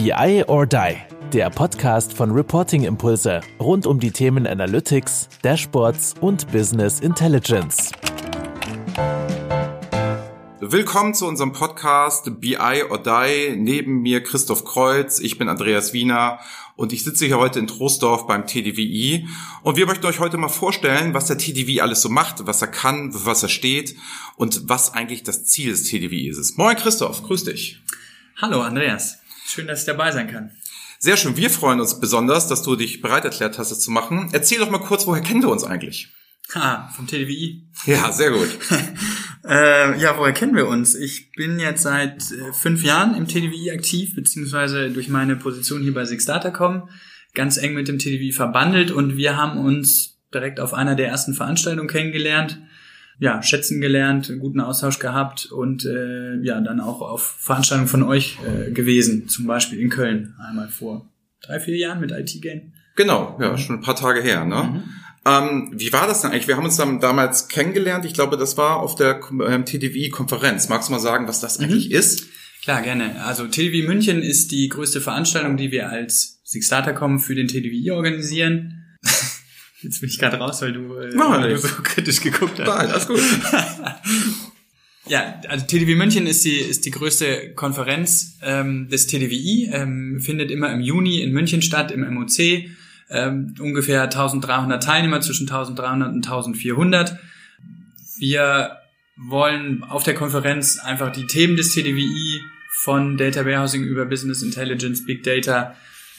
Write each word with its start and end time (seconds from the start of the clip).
BI 0.00 0.44
or 0.46 0.64
Die, 0.64 0.96
der 1.32 1.50
Podcast 1.50 2.12
von 2.12 2.30
Reporting 2.30 2.84
Impulse 2.84 3.40
rund 3.58 3.84
um 3.84 3.98
die 3.98 4.12
Themen 4.12 4.46
Analytics, 4.46 5.28
Dashboards 5.42 6.14
und 6.20 6.52
Business 6.52 7.00
Intelligence. 7.00 7.90
Willkommen 10.60 11.14
zu 11.14 11.26
unserem 11.26 11.52
Podcast 11.52 12.30
BI 12.40 12.84
or 12.88 13.02
Die. 13.02 13.56
Neben 13.56 14.02
mir 14.02 14.22
Christoph 14.22 14.64
Kreuz, 14.64 15.18
ich 15.18 15.36
bin 15.36 15.48
Andreas 15.48 15.92
Wiener 15.92 16.38
und 16.76 16.92
ich 16.92 17.02
sitze 17.02 17.26
hier 17.26 17.38
heute 17.38 17.58
in 17.58 17.66
Troisdorf 17.66 18.28
beim 18.28 18.46
TDWI 18.46 19.26
und 19.64 19.76
wir 19.76 19.86
möchten 19.86 20.06
euch 20.06 20.20
heute 20.20 20.36
mal 20.36 20.46
vorstellen, 20.46 21.12
was 21.12 21.26
der 21.26 21.38
TDWI 21.38 21.80
alles 21.80 22.02
so 22.02 22.08
macht, 22.08 22.46
was 22.46 22.62
er 22.62 22.68
kann, 22.68 23.10
was 23.12 23.42
er 23.42 23.48
steht 23.48 23.96
und 24.36 24.68
was 24.68 24.94
eigentlich 24.94 25.24
das 25.24 25.44
Ziel 25.44 25.72
des 25.72 25.82
TDWI 25.82 26.28
ist. 26.28 26.56
Moin 26.56 26.76
Christoph, 26.76 27.24
grüß 27.24 27.42
dich. 27.42 27.82
Hallo 28.40 28.62
Andreas, 28.62 29.18
schön, 29.48 29.66
dass 29.66 29.80
ich 29.80 29.86
dabei 29.86 30.12
sein 30.12 30.30
kann. 30.30 30.50
Sehr 30.98 31.16
schön, 31.16 31.36
wir 31.36 31.50
freuen 31.50 31.80
uns 31.80 32.00
besonders, 32.00 32.48
dass 32.48 32.62
du 32.62 32.74
dich 32.74 33.00
bereit 33.00 33.24
erklärt 33.24 33.58
hast, 33.58 33.70
es 33.70 33.80
zu 33.80 33.90
machen. 33.90 34.30
Erzähl 34.32 34.58
doch 34.58 34.70
mal 34.70 34.78
kurz, 34.78 35.06
woher 35.06 35.22
kennen 35.22 35.42
wir 35.42 35.50
uns 35.50 35.64
eigentlich? 35.64 36.08
Ah, 36.54 36.88
vom 36.88 37.06
TDWI. 37.06 37.68
Ja, 37.84 38.10
sehr 38.10 38.30
gut. 38.30 38.48
äh, 39.44 40.00
ja, 40.00 40.16
woher 40.18 40.32
kennen 40.32 40.56
wir 40.56 40.66
uns? 40.66 40.94
Ich 40.94 41.32
bin 41.32 41.60
jetzt 41.60 41.82
seit 41.82 42.30
äh, 42.32 42.52
fünf 42.52 42.82
Jahren 42.82 43.14
im 43.14 43.28
TDWI 43.28 43.72
aktiv, 43.72 44.14
beziehungsweise 44.14 44.90
durch 44.90 45.08
meine 45.08 45.36
Position 45.36 45.82
hier 45.82 45.92
bei 45.92 46.04
Sixdatacom 46.04 46.88
ganz 47.34 47.58
eng 47.58 47.74
mit 47.74 47.86
dem 47.86 47.98
TDWI 47.98 48.32
verbandelt 48.32 48.90
und 48.90 49.16
wir 49.16 49.36
haben 49.36 49.58
uns 49.58 50.18
direkt 50.32 50.58
auf 50.58 50.74
einer 50.74 50.94
der 50.94 51.08
ersten 51.08 51.34
Veranstaltungen 51.34 51.88
kennengelernt, 51.88 52.58
ja, 53.18 53.42
schätzen 53.42 53.80
gelernt, 53.80 54.30
einen 54.30 54.38
guten 54.38 54.60
Austausch 54.60 54.98
gehabt 54.98 55.46
und 55.46 55.84
äh, 55.84 56.36
ja, 56.42 56.60
dann 56.60 56.80
auch 56.80 57.00
auf 57.00 57.36
Veranstaltungen 57.38 57.88
von 57.88 58.02
euch 58.02 58.38
äh, 58.46 58.70
gewesen, 58.70 59.28
zum 59.28 59.46
Beispiel 59.46 59.80
in 59.80 59.90
Köln 59.90 60.34
einmal 60.38 60.68
vor 60.68 61.08
drei, 61.40 61.60
vier 61.60 61.76
Jahren 61.76 62.00
mit 62.00 62.12
IT-Game. 62.12 62.72
Genau, 62.96 63.36
ja, 63.40 63.56
schon 63.56 63.76
ein 63.76 63.82
paar 63.82 63.96
Tage 63.96 64.20
her, 64.20 64.44
ne? 64.44 64.62
Mhm. 64.62 64.82
Ähm, 65.26 65.72
wie 65.74 65.92
war 65.92 66.06
das 66.06 66.22
denn 66.22 66.30
eigentlich? 66.30 66.48
Wir 66.48 66.56
haben 66.56 66.64
uns 66.64 66.76
dann 66.76 67.00
damals 67.00 67.48
kennengelernt. 67.48 68.04
Ich 68.04 68.14
glaube, 68.14 68.36
das 68.36 68.56
war 68.56 68.78
auf 68.78 68.94
der 68.94 69.20
ähm, 69.46 69.64
TDWI-Konferenz. 69.64 70.68
Magst 70.68 70.88
du 70.88 70.92
mal 70.92 70.98
sagen, 70.98 71.28
was 71.28 71.40
das 71.40 71.58
mhm. 71.58 71.66
eigentlich 71.66 71.90
ist? 71.90 72.28
Klar, 72.62 72.82
gerne. 72.82 73.24
Also 73.24 73.46
TDWI 73.46 73.82
München 73.82 74.22
ist 74.22 74.50
die 74.52 74.68
größte 74.68 75.00
Veranstaltung, 75.00 75.56
die 75.56 75.70
wir 75.70 75.90
als 75.90 76.40
Sixdata.com 76.44 77.20
für 77.20 77.34
den 77.34 77.48
TDWI 77.48 77.90
organisieren. 77.90 78.96
Jetzt 79.80 80.00
bin 80.00 80.08
ich 80.08 80.18
gerade 80.18 80.38
raus, 80.38 80.60
weil 80.62 80.72
du, 80.72 80.94
äh, 80.96 81.16
weil 81.16 81.50
du 81.50 81.58
so 81.58 81.68
kritisch 81.82 82.20
geguckt 82.20 82.58
hast. 82.58 82.66
Nein, 82.66 82.90
alles 82.90 83.06
gut. 83.06 83.20
Ja, 85.08 85.40
also 85.48 85.64
TDW 85.64 85.94
München 85.94 86.26
ist 86.26 86.44
die, 86.44 86.56
ist 86.56 86.84
die 86.84 86.90
größte 86.90 87.54
Konferenz 87.54 88.38
ähm, 88.42 88.88
des 88.88 89.06
TDWI, 89.06 89.70
ähm, 89.72 90.20
findet 90.20 90.50
immer 90.50 90.70
im 90.70 90.80
Juni 90.80 91.22
in 91.22 91.32
München 91.32 91.62
statt, 91.62 91.90
im 91.90 92.00
MOC 92.12 92.66
ähm, 93.10 93.54
ungefähr 93.58 94.02
1300 94.02 94.82
Teilnehmer, 94.82 95.20
zwischen 95.20 95.48
1300 95.48 96.10
und 96.10 96.26
1400. 96.26 97.18
Wir 98.18 98.76
wollen 99.16 99.82
auf 99.84 100.02
der 100.02 100.14
Konferenz 100.14 100.78
einfach 100.78 101.10
die 101.10 101.26
Themen 101.26 101.56
des 101.56 101.72
TDWI 101.72 102.42
von 102.80 103.16
Data 103.16 103.46
Warehousing 103.46 103.84
über 103.84 104.04
Business 104.04 104.42
Intelligence, 104.42 105.06
Big 105.06 105.22
Data 105.22 105.74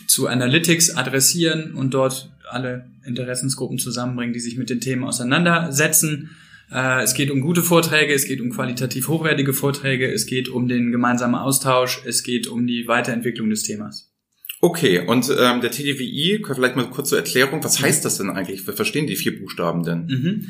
zu 0.07 0.27
Analytics 0.27 0.95
adressieren 0.95 1.73
und 1.73 1.93
dort 1.93 2.31
alle 2.49 2.91
Interessensgruppen 3.05 3.77
zusammenbringen, 3.77 4.33
die 4.33 4.39
sich 4.39 4.57
mit 4.57 4.69
den 4.69 4.81
Themen 4.81 5.03
auseinandersetzen. 5.03 6.31
Äh, 6.71 7.03
es 7.03 7.13
geht 7.13 7.31
um 7.31 7.41
gute 7.41 7.63
Vorträge, 7.63 8.13
es 8.13 8.25
geht 8.25 8.41
um 8.41 8.51
qualitativ 8.51 9.07
hochwertige 9.07 9.53
Vorträge, 9.53 10.11
es 10.11 10.25
geht 10.25 10.49
um 10.49 10.67
den 10.67 10.91
gemeinsamen 10.91 11.35
Austausch, 11.35 12.01
es 12.05 12.23
geht 12.23 12.47
um 12.47 12.67
die 12.67 12.87
Weiterentwicklung 12.87 13.49
des 13.49 13.63
Themas. 13.63 14.11
Okay, 14.61 14.99
und 14.99 15.29
ähm, 15.29 15.61
der 15.61 15.71
TDWI, 15.71 16.43
vielleicht 16.45 16.75
mal 16.75 16.89
kurz 16.89 17.09
zur 17.09 17.17
Erklärung, 17.17 17.63
was 17.63 17.81
heißt 17.81 18.03
das 18.03 18.17
denn 18.17 18.29
eigentlich? 18.29 18.67
Wir 18.67 18.73
verstehen 18.73 19.07
die 19.07 19.15
vier 19.15 19.39
Buchstaben 19.39 19.83
denn? 19.83 20.05
Mhm. 20.05 20.47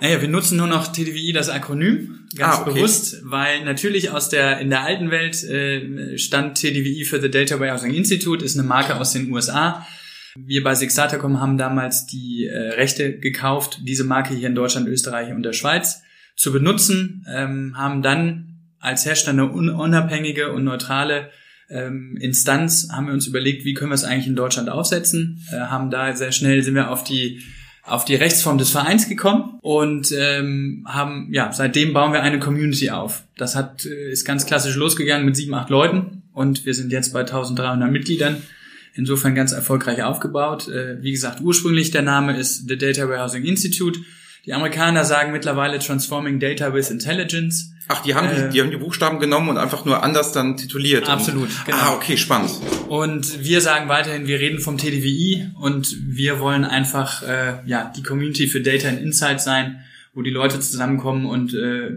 Naja, 0.00 0.20
wir 0.20 0.28
nutzen 0.28 0.56
nur 0.56 0.66
noch 0.66 0.88
TDWI 0.92 1.32
das 1.32 1.48
Akronym, 1.48 2.26
ganz 2.34 2.56
ah, 2.56 2.62
okay. 2.62 2.74
bewusst, 2.74 3.22
weil 3.24 3.64
natürlich 3.64 4.10
aus 4.10 4.28
der, 4.28 4.58
in 4.60 4.68
der 4.68 4.82
alten 4.82 5.10
Welt 5.10 5.42
äh, 5.44 6.18
stand 6.18 6.58
TDWI 6.58 7.04
für 7.04 7.20
The 7.20 7.30
Data 7.30 7.60
Warehousing 7.60 7.94
Institute, 7.94 8.44
ist 8.44 8.58
eine 8.58 8.66
Marke 8.66 8.96
aus 8.96 9.12
den 9.12 9.30
USA. 9.30 9.86
Wir 10.38 10.62
bei 10.62 10.74
Sixdatacom 10.74 11.40
haben 11.40 11.58
damals 11.58 12.06
die 12.06 12.46
äh, 12.46 12.70
Rechte 12.70 13.18
gekauft, 13.18 13.80
diese 13.82 14.04
Marke 14.04 14.34
hier 14.34 14.48
in 14.48 14.54
Deutschland, 14.54 14.88
Österreich 14.88 15.32
und 15.32 15.42
der 15.42 15.52
Schweiz 15.52 16.02
zu 16.36 16.52
benutzen, 16.52 17.26
ähm, 17.32 17.76
haben 17.76 18.02
dann 18.02 18.58
als 18.78 19.06
Hersteller 19.06 19.52
unabhängige 19.52 20.52
und 20.52 20.64
neutrale 20.64 21.30
ähm, 21.68 22.16
Instanz 22.20 22.88
haben 22.92 23.06
wir 23.06 23.14
uns 23.14 23.26
überlegt, 23.26 23.64
wie 23.64 23.74
können 23.74 23.90
wir 23.90 23.96
es 23.96 24.04
eigentlich 24.04 24.28
in 24.28 24.36
Deutschland 24.36 24.68
aufsetzen, 24.68 25.44
äh, 25.50 25.56
haben 25.56 25.90
da 25.90 26.14
sehr 26.14 26.32
schnell 26.32 26.62
sind 26.62 26.74
wir 26.74 26.90
auf 26.90 27.02
die 27.04 27.42
auf 27.82 28.04
die 28.04 28.16
Rechtsform 28.16 28.58
des 28.58 28.70
Vereins 28.70 29.08
gekommen 29.08 29.58
und 29.62 30.12
ähm, 30.16 30.84
haben 30.88 31.28
ja 31.32 31.52
seitdem 31.52 31.92
bauen 31.92 32.12
wir 32.12 32.22
eine 32.22 32.40
Community 32.40 32.90
auf. 32.90 33.22
Das 33.36 33.54
hat 33.54 33.86
äh, 33.86 34.10
ist 34.10 34.24
ganz 34.24 34.46
klassisch 34.46 34.76
losgegangen 34.76 35.24
mit 35.24 35.36
sieben 35.36 35.54
acht 35.54 35.70
Leuten 35.70 36.22
und 36.32 36.66
wir 36.66 36.74
sind 36.74 36.92
jetzt 36.92 37.12
bei 37.12 37.20
1300 37.20 37.90
Mitgliedern. 37.90 38.42
Insofern 38.96 39.34
ganz 39.34 39.52
erfolgreich 39.52 40.02
aufgebaut. 40.02 40.68
Äh, 40.68 41.02
wie 41.02 41.12
gesagt, 41.12 41.40
ursprünglich 41.42 41.90
der 41.90 42.02
Name 42.02 42.36
ist 42.36 42.68
The 42.68 42.78
Data 42.78 43.08
Warehousing 43.08 43.44
Institute. 43.44 44.00
Die 44.46 44.54
Amerikaner 44.54 45.04
sagen 45.04 45.32
mittlerweile 45.32 45.78
Transforming 45.80 46.40
Data 46.40 46.72
with 46.72 46.90
Intelligence. 46.90 47.72
Ach, 47.88 48.02
die 48.02 48.14
haben, 48.14 48.28
äh, 48.28 48.46
die, 48.46 48.54
die 48.54 48.60
haben 48.60 48.70
die 48.70 48.76
Buchstaben 48.76 49.18
genommen 49.18 49.48
und 49.48 49.58
einfach 49.58 49.84
nur 49.84 50.02
anders 50.02 50.32
dann 50.32 50.56
tituliert. 50.56 51.08
Absolut. 51.08 51.48
Und, 51.48 51.66
genau. 51.66 51.78
Ah, 51.78 51.94
okay, 51.94 52.16
spannend. 52.16 52.50
Und 52.88 53.44
wir 53.44 53.60
sagen 53.60 53.88
weiterhin, 53.88 54.26
wir 54.26 54.40
reden 54.40 54.60
vom 54.60 54.78
TDWI 54.78 55.50
und 55.60 55.96
wir 56.06 56.40
wollen 56.40 56.64
einfach 56.64 57.22
äh, 57.22 57.58
ja 57.66 57.92
die 57.96 58.02
Community 58.02 58.46
für 58.46 58.60
Data 58.60 58.88
and 58.88 59.00
Insight 59.00 59.40
sein, 59.40 59.80
wo 60.14 60.22
die 60.22 60.30
Leute 60.30 60.58
zusammenkommen 60.60 61.26
und 61.26 61.52
äh, 61.52 61.90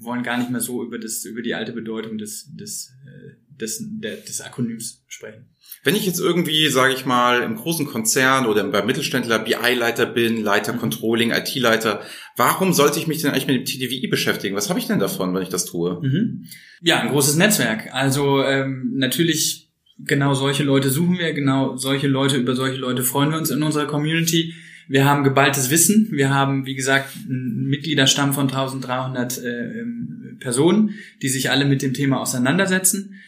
wollen 0.00 0.22
gar 0.22 0.38
nicht 0.38 0.50
mehr 0.50 0.60
so 0.60 0.84
über 0.84 0.98
das 0.98 1.24
über 1.24 1.42
die 1.42 1.54
alte 1.54 1.72
Bedeutung 1.72 2.18
des 2.18 2.46
des 2.54 2.92
äh, 3.06 3.36
des, 3.58 3.82
der, 3.82 4.16
des 4.16 4.40
Akronyms 4.42 5.02
sprechen. 5.08 5.46
Wenn 5.86 5.94
ich 5.94 6.04
jetzt 6.04 6.18
irgendwie, 6.18 6.66
sage 6.66 6.92
ich 6.92 7.06
mal, 7.06 7.44
im 7.44 7.54
großen 7.54 7.86
Konzern 7.86 8.46
oder 8.46 8.64
beim 8.64 8.86
Mittelständler 8.86 9.38
BI-Leiter 9.38 10.04
bin, 10.04 10.42
Leiter 10.42 10.72
mhm. 10.72 10.78
Controlling, 10.78 11.30
IT-Leiter, 11.30 12.02
warum 12.36 12.72
sollte 12.72 12.98
ich 12.98 13.06
mich 13.06 13.22
denn 13.22 13.30
eigentlich 13.30 13.46
mit 13.46 13.56
dem 13.56 13.64
TDWI 13.64 14.08
beschäftigen? 14.08 14.56
Was 14.56 14.68
habe 14.68 14.80
ich 14.80 14.88
denn 14.88 14.98
davon, 14.98 15.32
wenn 15.32 15.44
ich 15.44 15.48
das 15.48 15.64
tue? 15.64 16.00
Mhm. 16.02 16.46
Ja, 16.82 16.98
ein 16.98 17.10
großes 17.10 17.36
Netzwerk. 17.36 17.94
Also 17.94 18.42
ähm, 18.42 18.94
natürlich 18.96 19.68
genau 19.96 20.34
solche 20.34 20.64
Leute 20.64 20.90
suchen 20.90 21.18
wir, 21.18 21.32
genau 21.34 21.76
solche 21.76 22.08
Leute, 22.08 22.36
über 22.36 22.56
solche 22.56 22.78
Leute 22.78 23.04
freuen 23.04 23.30
wir 23.30 23.38
uns 23.38 23.52
in 23.52 23.62
unserer 23.62 23.86
Community. 23.86 24.54
Wir 24.88 25.04
haben 25.04 25.22
geballtes 25.22 25.70
Wissen. 25.70 26.08
Wir 26.10 26.34
haben, 26.34 26.66
wie 26.66 26.74
gesagt, 26.74 27.14
einen 27.28 27.66
Mitgliederstamm 27.68 28.32
von 28.32 28.48
1300 28.48 29.38
äh, 29.38 29.80
ähm, 29.82 30.36
Personen, 30.40 30.94
die 31.22 31.28
sich 31.28 31.48
alle 31.48 31.64
mit 31.64 31.80
dem 31.80 31.94
Thema 31.94 32.18
auseinandersetzen. 32.18 33.20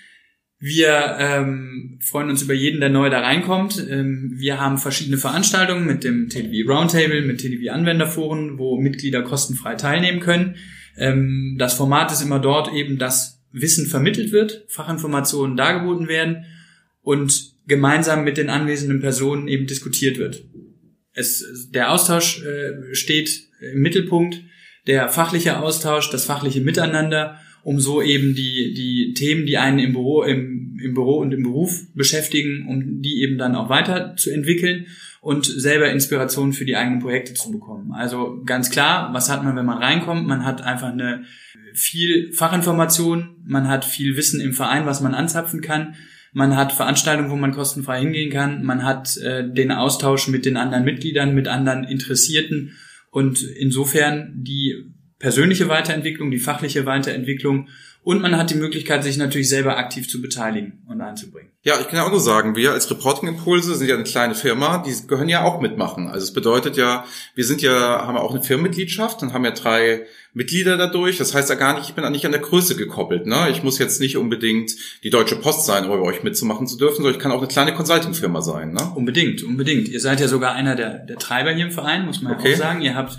Wir 0.60 1.16
ähm, 1.20 2.00
freuen 2.02 2.30
uns 2.30 2.42
über 2.42 2.54
jeden, 2.54 2.80
der 2.80 2.88
neu 2.88 3.10
da 3.10 3.20
reinkommt. 3.20 3.86
Ähm, 3.88 4.32
wir 4.34 4.60
haben 4.60 4.78
verschiedene 4.78 5.16
Veranstaltungen 5.16 5.86
mit 5.86 6.02
dem 6.02 6.28
TDV 6.28 6.68
Roundtable, 6.68 7.22
mit 7.22 7.40
TDV 7.40 7.70
Anwenderforen, 7.70 8.58
wo 8.58 8.76
Mitglieder 8.76 9.22
kostenfrei 9.22 9.76
teilnehmen 9.76 10.18
können. 10.18 10.56
Ähm, 10.96 11.56
das 11.58 11.74
Format 11.74 12.10
ist 12.10 12.22
immer 12.22 12.40
dort 12.40 12.72
eben, 12.74 12.98
dass 12.98 13.40
Wissen 13.52 13.86
vermittelt 13.86 14.32
wird, 14.32 14.64
Fachinformationen 14.68 15.56
dargeboten 15.56 16.08
werden 16.08 16.44
und 17.02 17.52
gemeinsam 17.66 18.24
mit 18.24 18.36
den 18.36 18.50
anwesenden 18.50 19.00
Personen 19.00 19.46
eben 19.46 19.66
diskutiert 19.68 20.18
wird. 20.18 20.44
Es, 21.12 21.70
der 21.70 21.92
Austausch 21.92 22.42
äh, 22.42 22.94
steht 22.94 23.48
im 23.60 23.80
Mittelpunkt, 23.80 24.42
der 24.88 25.08
fachliche 25.08 25.58
Austausch, 25.58 26.10
das 26.10 26.24
fachliche 26.24 26.60
Miteinander 26.60 27.38
um 27.62 27.80
so 27.80 28.02
eben 28.02 28.34
die, 28.34 28.74
die 28.74 29.14
Themen, 29.14 29.46
die 29.46 29.58
einen 29.58 29.78
im 29.78 29.92
Büro, 29.92 30.22
im, 30.22 30.78
im 30.82 30.94
Büro 30.94 31.18
und 31.18 31.32
im 31.32 31.42
Beruf 31.42 31.86
beschäftigen, 31.94 32.66
um 32.68 33.02
die 33.02 33.22
eben 33.22 33.38
dann 33.38 33.54
auch 33.54 33.68
weiter 33.68 34.14
zu 34.16 34.30
entwickeln 34.30 34.86
und 35.20 35.44
selber 35.44 35.90
Inspiration 35.90 36.52
für 36.52 36.64
die 36.64 36.76
eigenen 36.76 37.00
Projekte 37.00 37.34
zu 37.34 37.50
bekommen. 37.50 37.92
Also 37.92 38.42
ganz 38.44 38.70
klar, 38.70 39.12
was 39.12 39.30
hat 39.30 39.44
man, 39.44 39.56
wenn 39.56 39.66
man 39.66 39.78
reinkommt? 39.78 40.26
Man 40.26 40.44
hat 40.44 40.62
einfach 40.62 40.92
eine 40.92 41.24
viel 41.74 42.32
Fachinformation, 42.32 43.36
man 43.44 43.68
hat 43.68 43.84
viel 43.84 44.16
Wissen 44.16 44.40
im 44.40 44.52
Verein, 44.52 44.86
was 44.86 45.00
man 45.00 45.14
anzapfen 45.14 45.60
kann. 45.60 45.94
Man 46.32 46.56
hat 46.56 46.72
Veranstaltungen, 46.72 47.30
wo 47.30 47.36
man 47.36 47.52
kostenfrei 47.52 48.00
hingehen 48.00 48.30
kann. 48.30 48.62
Man 48.62 48.84
hat 48.84 49.16
äh, 49.18 49.50
den 49.50 49.72
Austausch 49.72 50.28
mit 50.28 50.44
den 50.44 50.56
anderen 50.56 50.84
Mitgliedern, 50.84 51.34
mit 51.34 51.48
anderen 51.48 51.84
Interessierten. 51.84 52.76
Und 53.10 53.42
insofern 53.42 54.32
die 54.34 54.92
persönliche 55.18 55.68
Weiterentwicklung, 55.68 56.30
die 56.30 56.38
fachliche 56.38 56.86
Weiterentwicklung 56.86 57.68
und 58.08 58.22
man 58.22 58.36
hat 58.38 58.50
die 58.50 58.54
Möglichkeit, 58.54 59.04
sich 59.04 59.18
natürlich 59.18 59.48
selber 59.48 59.76
aktiv 59.76 60.08
zu 60.08 60.22
beteiligen 60.22 60.82
und 60.86 61.00
einzubringen. 61.00 61.50
Ja, 61.62 61.78
ich 61.80 61.88
kann 61.88 61.96
ja 61.96 62.06
auch 62.06 62.10
nur 62.10 62.20
sagen, 62.20 62.56
wir 62.56 62.72
als 62.72 62.90
Reporting 62.90 63.28
Impulse 63.28 63.74
sind 63.74 63.88
ja 63.88 63.96
eine 63.96 64.04
kleine 64.04 64.34
Firma, 64.34 64.78
die 64.78 64.94
gehören 65.06 65.28
ja 65.28 65.42
auch 65.42 65.60
mitmachen. 65.60 66.08
Also 66.08 66.24
es 66.24 66.32
bedeutet 66.32 66.76
ja, 66.76 67.04
wir 67.34 67.44
sind 67.44 67.60
ja, 67.60 68.06
haben 68.06 68.14
ja 68.14 68.22
auch 68.22 68.30
eine 68.30 68.42
Firmenmitgliedschaft 68.42 69.22
und 69.22 69.34
haben 69.34 69.44
ja 69.44 69.50
drei 69.50 70.06
Mitglieder 70.32 70.78
dadurch. 70.78 71.18
Das 71.18 71.34
heißt 71.34 71.50
ja 71.50 71.56
gar 71.56 71.74
nicht, 71.76 71.88
ich 71.88 71.94
bin 71.94 72.04
eigentlich 72.04 72.24
an 72.24 72.32
der 72.32 72.40
Größe 72.40 72.76
gekoppelt. 72.76 73.26
Ne? 73.26 73.48
Ich 73.50 73.62
muss 73.62 73.78
jetzt 73.78 74.00
nicht 74.00 74.16
unbedingt 74.16 74.70
die 75.02 75.10
Deutsche 75.10 75.36
Post 75.36 75.66
sein, 75.66 75.84
um 75.84 75.90
bei 75.90 75.98
euch 75.98 76.22
mitzumachen 76.22 76.66
zu 76.66 76.78
dürfen, 76.78 77.02
sondern 77.02 77.14
ich 77.14 77.20
kann 77.20 77.32
auch 77.32 77.38
eine 77.40 77.48
kleine 77.48 77.74
Consulting-Firma 77.74 78.40
sein. 78.40 78.72
Ne? 78.72 78.92
Unbedingt, 78.94 79.42
unbedingt. 79.42 79.88
Ihr 79.88 80.00
seid 80.00 80.20
ja 80.20 80.28
sogar 80.28 80.54
einer 80.54 80.76
der, 80.76 81.00
der 81.00 81.18
Treiber 81.18 81.50
hier 81.50 81.66
im 81.66 81.72
Verein, 81.72 82.06
muss 82.06 82.22
man 82.22 82.34
okay. 82.34 82.50
ja 82.50 82.54
auch 82.54 82.58
sagen. 82.58 82.80
Ihr 82.80 82.94
habt 82.94 83.18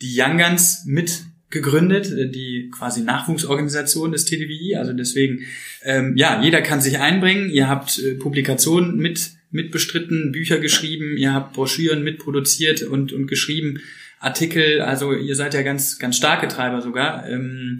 die 0.00 0.14
Young 0.16 0.38
Guns 0.38 0.84
mit 0.86 1.24
gegründet, 1.50 2.10
äh, 2.12 2.28
die 2.28 2.70
quasi 2.70 3.02
Nachwuchsorganisation 3.02 4.12
des 4.12 4.24
TDWI. 4.24 4.76
Also 4.76 4.92
deswegen, 4.92 5.40
ähm, 5.84 6.16
ja, 6.16 6.42
jeder 6.42 6.62
kann 6.62 6.80
sich 6.80 6.98
einbringen. 6.98 7.50
Ihr 7.50 7.68
habt 7.68 7.98
äh, 7.98 8.14
Publikationen 8.14 8.96
mit 8.96 9.32
mitbestritten, 9.50 10.30
Bücher 10.32 10.58
geschrieben, 10.58 11.16
ihr 11.16 11.32
habt 11.32 11.54
Broschüren 11.54 12.04
mitproduziert 12.04 12.82
und 12.82 13.12
und 13.14 13.26
geschrieben, 13.26 13.80
Artikel. 14.20 14.82
Also 14.82 15.14
ihr 15.14 15.36
seid 15.36 15.54
ja 15.54 15.62
ganz 15.62 15.98
ganz 15.98 16.16
starke 16.16 16.48
Treiber 16.48 16.82
sogar. 16.82 17.26
Ähm, 17.28 17.78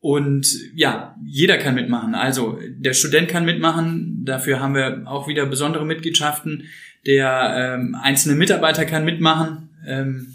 und 0.00 0.46
ja, 0.74 1.14
jeder 1.26 1.58
kann 1.58 1.74
mitmachen. 1.74 2.14
Also 2.14 2.58
der 2.68 2.94
Student 2.94 3.28
kann 3.28 3.44
mitmachen. 3.44 4.24
Dafür 4.24 4.60
haben 4.60 4.74
wir 4.74 5.02
auch 5.06 5.28
wieder 5.28 5.44
besondere 5.44 5.84
Mitgliedschaften. 5.84 6.64
Der 7.06 7.76
ähm, 7.78 7.94
einzelne 7.94 8.34
Mitarbeiter 8.34 8.86
kann 8.86 9.04
mitmachen. 9.04 9.68
Ähm, 9.86 10.28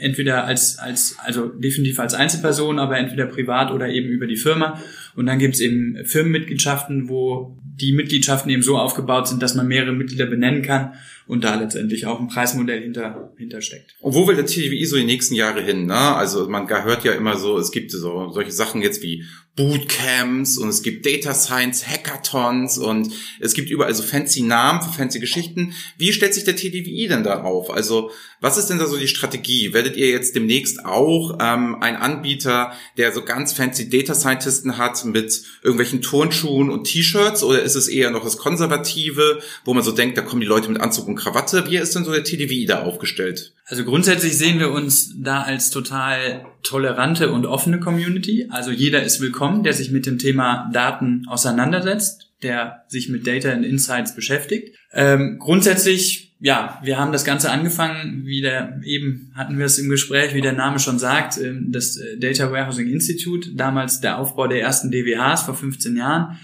entweder 0.00 0.44
als, 0.44 0.78
als, 0.78 1.16
also 1.24 1.48
definitiv 1.48 1.98
als 1.98 2.14
Einzelperson, 2.14 2.78
aber 2.78 2.98
entweder 2.98 3.26
privat 3.26 3.70
oder 3.70 3.88
eben 3.88 4.08
über 4.08 4.26
die 4.26 4.36
Firma. 4.36 4.80
Und 5.14 5.26
dann 5.26 5.38
gibt's 5.38 5.60
eben 5.60 6.04
Firmenmitgliedschaften, 6.04 7.08
wo 7.08 7.56
die 7.62 7.92
Mitgliedschaften 7.92 8.50
eben 8.50 8.62
so 8.62 8.78
aufgebaut 8.78 9.28
sind, 9.28 9.42
dass 9.42 9.54
man 9.54 9.68
mehrere 9.68 9.92
Mitglieder 9.92 10.26
benennen 10.26 10.62
kann 10.62 10.92
und 11.26 11.44
da 11.44 11.54
letztendlich 11.54 12.06
auch 12.06 12.20
ein 12.20 12.28
Preismodell 12.28 12.82
hinter, 12.82 13.32
hintersteckt. 13.36 13.94
Und 14.00 14.14
wo 14.14 14.26
will 14.26 14.36
der 14.36 14.46
TDWI 14.46 14.84
so 14.84 14.96
die 14.96 15.04
nächsten 15.04 15.34
Jahre 15.34 15.62
hin? 15.62 15.86
Ne? 15.86 15.94
Also 15.94 16.48
man 16.48 16.68
hört 16.68 17.04
ja 17.04 17.12
immer 17.12 17.36
so, 17.36 17.58
es 17.58 17.70
gibt 17.70 17.90
so 17.90 18.30
solche 18.30 18.52
Sachen 18.52 18.82
jetzt 18.82 19.02
wie 19.02 19.24
Bootcamps 19.56 20.56
und 20.58 20.68
es 20.68 20.82
gibt 20.82 21.04
Data 21.04 21.34
Science 21.34 21.86
Hackathons 21.86 22.78
und 22.78 23.12
es 23.40 23.52
gibt 23.52 23.68
überall 23.68 23.92
so 23.94 24.02
fancy 24.02 24.42
Namen 24.42 24.80
für 24.80 24.92
fancy 24.92 25.18
Geschichten. 25.18 25.74
Wie 25.98 26.12
stellt 26.12 26.34
sich 26.34 26.44
der 26.44 26.56
TDWI 26.56 27.08
denn 27.08 27.24
darauf? 27.24 27.70
Also 27.70 28.10
was 28.40 28.56
ist 28.56 28.70
denn 28.70 28.78
da 28.78 28.86
so 28.86 28.96
die 28.96 29.08
Strategie? 29.08 29.74
Werdet 29.74 29.96
ihr 29.96 30.08
jetzt 30.08 30.34
demnächst 30.34 30.84
auch 30.86 31.38
ähm, 31.40 31.76
ein 31.80 31.96
Anbieter, 31.96 32.72
der 32.96 33.12
so 33.12 33.22
ganz 33.22 33.52
fancy 33.52 33.90
Data 33.90 34.14
Scientisten 34.14 34.78
hat 34.78 35.04
mit 35.04 35.42
irgendwelchen 35.62 36.00
Turnschuhen 36.00 36.70
und 36.70 36.84
T-Shirts 36.84 37.42
oder 37.42 37.60
ist 37.62 37.74
es 37.74 37.88
eher 37.88 38.10
noch 38.10 38.24
das 38.24 38.38
Konservative, 38.38 39.40
wo 39.64 39.74
man 39.74 39.82
so 39.82 39.92
denkt, 39.92 40.16
da 40.16 40.22
kommen 40.22 40.40
die 40.40 40.46
Leute 40.46 40.70
mit 40.70 40.80
Anzug 40.80 41.06
und 41.06 41.16
Krawatte? 41.20 41.64
Wie 41.68 41.76
ist 41.76 41.94
denn 41.94 42.04
so 42.04 42.12
der 42.12 42.24
TDWI 42.24 42.66
da 42.66 42.82
aufgestellt? 42.82 43.52
Also 43.66 43.84
grundsätzlich 43.84 44.36
sehen 44.36 44.58
wir 44.58 44.70
uns 44.70 45.14
da 45.16 45.42
als 45.42 45.70
total 45.70 46.44
tolerante 46.62 47.30
und 47.30 47.46
offene 47.46 47.78
Community. 47.78 48.48
Also 48.50 48.70
jeder 48.70 49.02
ist 49.02 49.20
willkommen, 49.20 49.62
der 49.62 49.74
sich 49.74 49.90
mit 49.90 50.06
dem 50.06 50.18
Thema 50.18 50.70
Daten 50.72 51.24
auseinandersetzt, 51.28 52.30
der 52.42 52.84
sich 52.88 53.08
mit 53.08 53.26
Data 53.26 53.50
and 53.52 53.64
Insights 53.64 54.14
beschäftigt. 54.14 54.76
Ähm, 54.92 55.38
grundsätzlich, 55.38 56.32
ja, 56.40 56.80
wir 56.82 56.98
haben 56.98 57.12
das 57.12 57.24
Ganze 57.24 57.50
angefangen, 57.50 58.22
wie 58.24 58.40
der, 58.40 58.80
eben 58.84 59.30
hatten 59.36 59.58
wir 59.58 59.66
es 59.66 59.78
im 59.78 59.90
Gespräch, 59.90 60.34
wie 60.34 60.40
der 60.40 60.54
Name 60.54 60.78
schon 60.78 60.98
sagt, 60.98 61.38
ähm, 61.38 61.70
das 61.70 61.96
äh, 61.96 62.16
Data 62.16 62.50
Warehousing 62.50 62.88
Institute, 62.88 63.50
damals 63.54 64.00
der 64.00 64.18
Aufbau 64.18 64.48
der 64.48 64.62
ersten 64.62 64.90
DWHs 64.90 65.42
vor 65.42 65.54
15 65.54 65.96
Jahren 65.96 66.38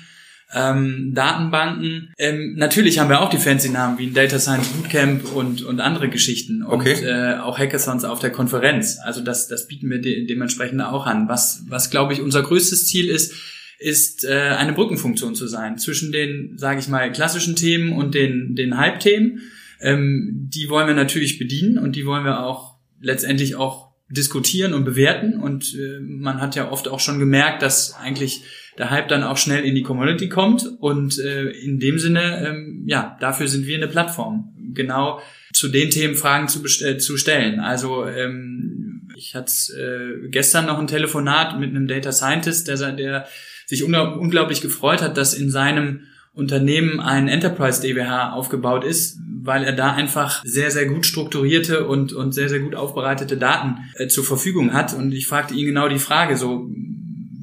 ähm, 0.55 1.13
Datenbanken. 1.15 2.13
Ähm, 2.19 2.55
natürlich 2.57 2.99
haben 2.99 3.11
wir 3.11 3.21
auch 3.21 3.31
die 3.31 3.39
fancy 3.39 3.69
Namen 3.69 3.99
wie 3.99 4.07
ein 4.07 4.15
Data 4.15 4.39
Science 4.39 4.69
Bootcamp 4.69 5.33
und, 5.33 5.63
und 5.65 5.81
andere 5.81 6.09
Geschichten 6.09 6.63
und 6.63 6.81
okay. 6.81 7.05
äh, 7.05 7.39
auch 7.39 7.59
Hackathons 7.59 8.05
auf 8.05 8.21
der 8.21 8.31
Konferenz. 8.31 8.99
Also 9.03 9.23
das, 9.23 9.49
das 9.49 9.67
bieten 9.67 9.91
wir 9.91 9.99
de 9.99 10.27
dementsprechend 10.27 10.81
auch 10.83 11.07
an. 11.07 11.29
Was, 11.29 11.65
was 11.69 11.91
glaube 11.91 12.13
ich 12.13 12.21
unser 12.21 12.43
größtes 12.43 12.87
Ziel 12.87 13.09
ist, 13.09 13.35
ist 13.79 14.25
äh, 14.25 14.55
eine 14.57 14.73
Brückenfunktion 14.73 15.35
zu 15.35 15.49
sein 15.49 15.79
zwischen 15.79 16.13
den, 16.13 16.57
sage 16.57 16.81
ich 16.81 16.89
mal, 16.89 17.11
klassischen 17.13 17.57
Themen 17.57 17.93
und 17.93 18.15
den, 18.15 18.55
den 18.55 18.79
Hype-Themen. 18.79 19.41
Ähm, 19.81 20.49
die 20.51 20.71
wollen 20.71 20.87
wir 20.87 20.95
natürlich 20.95 21.39
bedienen 21.39 21.79
und 21.79 21.97
die 21.97 22.07
wollen 22.07 22.25
wir 22.25 22.45
auch 22.45 22.77
letztendlich 23.01 23.57
auch 23.57 23.91
diskutieren 24.09 24.73
und 24.73 24.85
bewerten. 24.85 25.39
Und 25.41 25.75
äh, 25.75 26.01
man 26.01 26.41
hat 26.41 26.55
ja 26.55 26.71
oft 26.71 26.89
auch 26.89 27.01
schon 27.01 27.19
gemerkt, 27.19 27.63
dass 27.63 27.95
eigentlich 27.95 28.43
der 28.79 28.91
Hype 28.91 29.09
dann 29.09 29.23
auch 29.23 29.37
schnell 29.37 29.65
in 29.65 29.75
die 29.75 29.83
Community 29.83 30.29
kommt. 30.29 30.67
Und 30.81 31.19
äh, 31.19 31.51
in 31.51 31.79
dem 31.81 31.99
Sinne, 31.99 32.47
ähm, 32.47 32.85
ja, 32.87 33.17
dafür 33.21 33.49
sind 33.49 33.67
wir 33.67 33.77
eine 33.77 33.89
Plattform. 33.89 34.53
Genau 34.75 35.21
zu 35.53 35.69
den 35.69 35.91
Themen 35.91 36.15
Fragen 36.15 36.49
zu, 36.49 36.63
äh, 36.85 36.99
zu 36.99 37.17
stellen. 37.17 37.61
Also 37.61 38.07
ähm, 38.07 39.09
ich 39.17 39.35
hatte 39.35 39.53
äh, 39.73 40.29
gestern 40.29 40.67
noch 40.67 40.79
ein 40.79 40.87
Telefonat 40.87 41.59
mit 41.59 41.71
einem 41.71 41.89
Data 41.89 42.13
Scientist, 42.13 42.69
der, 42.69 42.93
der 42.93 43.27
sich 43.65 43.83
unglaublich 43.83 44.61
gefreut 44.61 45.03
hat, 45.03 45.17
dass 45.17 45.35
in 45.35 45.51
seinem 45.51 46.03
Unternehmen 46.35 47.01
ein 47.01 47.29
Enterprise 47.29 47.81
DWH 47.81 48.35
aufgebaut 48.35 48.85
ist, 48.85 49.19
weil 49.43 49.65
er 49.65 49.73
da 49.73 49.95
einfach 49.95 50.43
sehr, 50.45 50.71
sehr 50.71 50.85
gut 50.87 51.07
strukturierte 51.07 51.87
und, 51.87 52.13
und 52.13 52.33
sehr, 52.33 52.51
sehr 52.51 52.61
gut 52.61 52.75
aufbereitete 52.75 53.39
Daten 53.39 53.77
äh, 53.95 54.09
zur 54.09 54.25
Verfügung 54.25 54.75
hat. 54.75 54.93
Und 54.93 55.13
ich 55.13 55.27
fragte 55.27 55.55
ihn 55.55 55.67
genau 55.67 55.89
die 55.89 55.99
Frage, 55.99 56.37
so, 56.37 56.71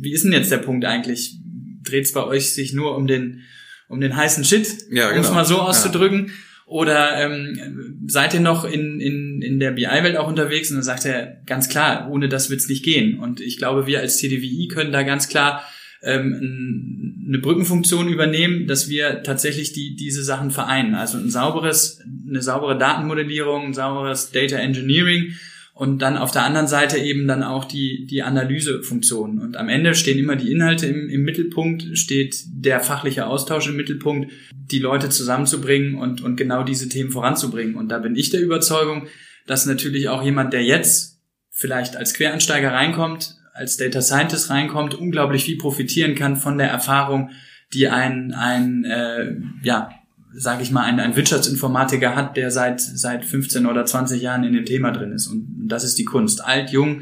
wie 0.03 0.13
ist 0.13 0.23
denn 0.23 0.33
jetzt 0.33 0.51
der 0.51 0.57
Punkt 0.57 0.85
eigentlich? 0.85 1.37
Dreht 1.83 2.05
es 2.05 2.13
bei 2.13 2.23
euch 2.23 2.53
sich 2.53 2.73
nur 2.73 2.95
um 2.95 3.07
den, 3.07 3.41
um 3.87 3.99
den 4.01 4.15
heißen 4.15 4.43
Shit, 4.43 4.67
ja, 4.91 5.09
genau. 5.09 5.19
um 5.19 5.25
es 5.25 5.31
mal 5.31 5.45
so 5.45 5.59
auszudrücken? 5.59 6.27
Ja. 6.27 6.33
Oder 6.65 7.21
ähm, 7.21 7.99
seid 8.07 8.33
ihr 8.33 8.39
noch 8.39 8.65
in, 8.65 8.99
in, 8.99 9.41
in 9.41 9.59
der 9.59 9.71
BI-Welt 9.71 10.17
auch 10.17 10.27
unterwegs? 10.27 10.69
Und 10.69 10.77
dann 10.77 10.83
sagt 10.83 11.05
er 11.05 11.41
ganz 11.45 11.69
klar, 11.69 12.09
ohne 12.09 12.29
das 12.29 12.49
wird's 12.49 12.69
nicht 12.69 12.83
gehen. 12.83 13.19
Und 13.19 13.41
ich 13.41 13.57
glaube, 13.57 13.85
wir 13.85 13.99
als 13.99 14.17
TDWI 14.17 14.69
können 14.69 14.91
da 14.91 15.03
ganz 15.03 15.27
klar 15.27 15.63
ähm, 16.01 17.23
eine 17.27 17.39
Brückenfunktion 17.39 18.07
übernehmen, 18.07 18.67
dass 18.67 18.89
wir 18.89 19.23
tatsächlich 19.23 19.73
die, 19.73 19.95
diese 19.95 20.23
Sachen 20.23 20.51
vereinen. 20.51 20.95
Also 20.95 21.17
ein 21.17 21.29
sauberes, 21.29 22.01
eine 22.27 22.41
saubere 22.41 22.77
Datenmodellierung, 22.77 23.67
ein 23.67 23.73
sauberes 23.73 24.31
Data 24.31 24.57
Engineering 24.57 25.33
und 25.83 25.99
dann 25.99 26.15
auf 26.15 26.31
der 26.31 26.45
anderen 26.45 26.67
Seite 26.67 26.97
eben 26.97 27.27
dann 27.27 27.43
auch 27.43 27.65
die, 27.65 28.05
die 28.05 28.23
Analysefunktion. 28.23 29.39
Und 29.39 29.57
am 29.57 29.67
Ende 29.67 29.95
stehen 29.95 30.17
immer 30.17 30.37
die 30.37 30.49
Inhalte 30.49 30.87
im, 30.87 31.09
im 31.09 31.23
Mittelpunkt, 31.23 31.97
steht 31.97 32.37
der 32.47 32.79
fachliche 32.79 33.27
Austausch 33.27 33.67
im 33.67 33.75
Mittelpunkt, 33.75 34.31
die 34.53 34.79
Leute 34.79 35.09
zusammenzubringen 35.09 35.95
und, 35.95 36.21
und 36.21 36.37
genau 36.37 36.63
diese 36.63 36.87
Themen 36.87 37.11
voranzubringen. 37.11 37.75
Und 37.75 37.89
da 37.89 37.99
bin 37.99 38.15
ich 38.15 38.29
der 38.29 38.39
Überzeugung, 38.39 39.07
dass 39.45 39.65
natürlich 39.65 40.07
auch 40.07 40.23
jemand, 40.23 40.53
der 40.53 40.63
jetzt 40.63 41.19
vielleicht 41.49 41.97
als 41.97 42.13
Quereinsteiger 42.13 42.71
reinkommt, 42.71 43.35
als 43.53 43.75
Data 43.75 44.01
Scientist 44.01 44.49
reinkommt, 44.49 44.95
unglaublich 44.95 45.43
viel 45.43 45.57
profitieren 45.57 46.15
kann 46.15 46.37
von 46.37 46.57
der 46.57 46.69
Erfahrung, 46.69 47.31
die 47.73 47.89
ein, 47.89 48.33
ein 48.33 48.85
äh, 48.85 49.35
ja, 49.63 49.89
sage 50.35 50.63
ich 50.63 50.71
mal, 50.71 50.83
ein, 50.83 50.99
ein 50.99 51.15
Wirtschaftsinformatiker 51.15 52.15
hat, 52.15 52.37
der 52.37 52.51
seit, 52.51 52.81
seit 52.81 53.25
15 53.25 53.65
oder 53.65 53.85
20 53.85 54.21
Jahren 54.21 54.43
in 54.43 54.53
dem 54.53 54.65
Thema 54.65 54.91
drin 54.91 55.11
ist. 55.11 55.27
Und 55.27 55.67
das 55.67 55.83
ist 55.83 55.97
die 55.97 56.05
Kunst. 56.05 56.43
Alt, 56.43 56.71
jung, 56.71 57.01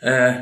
äh, 0.00 0.34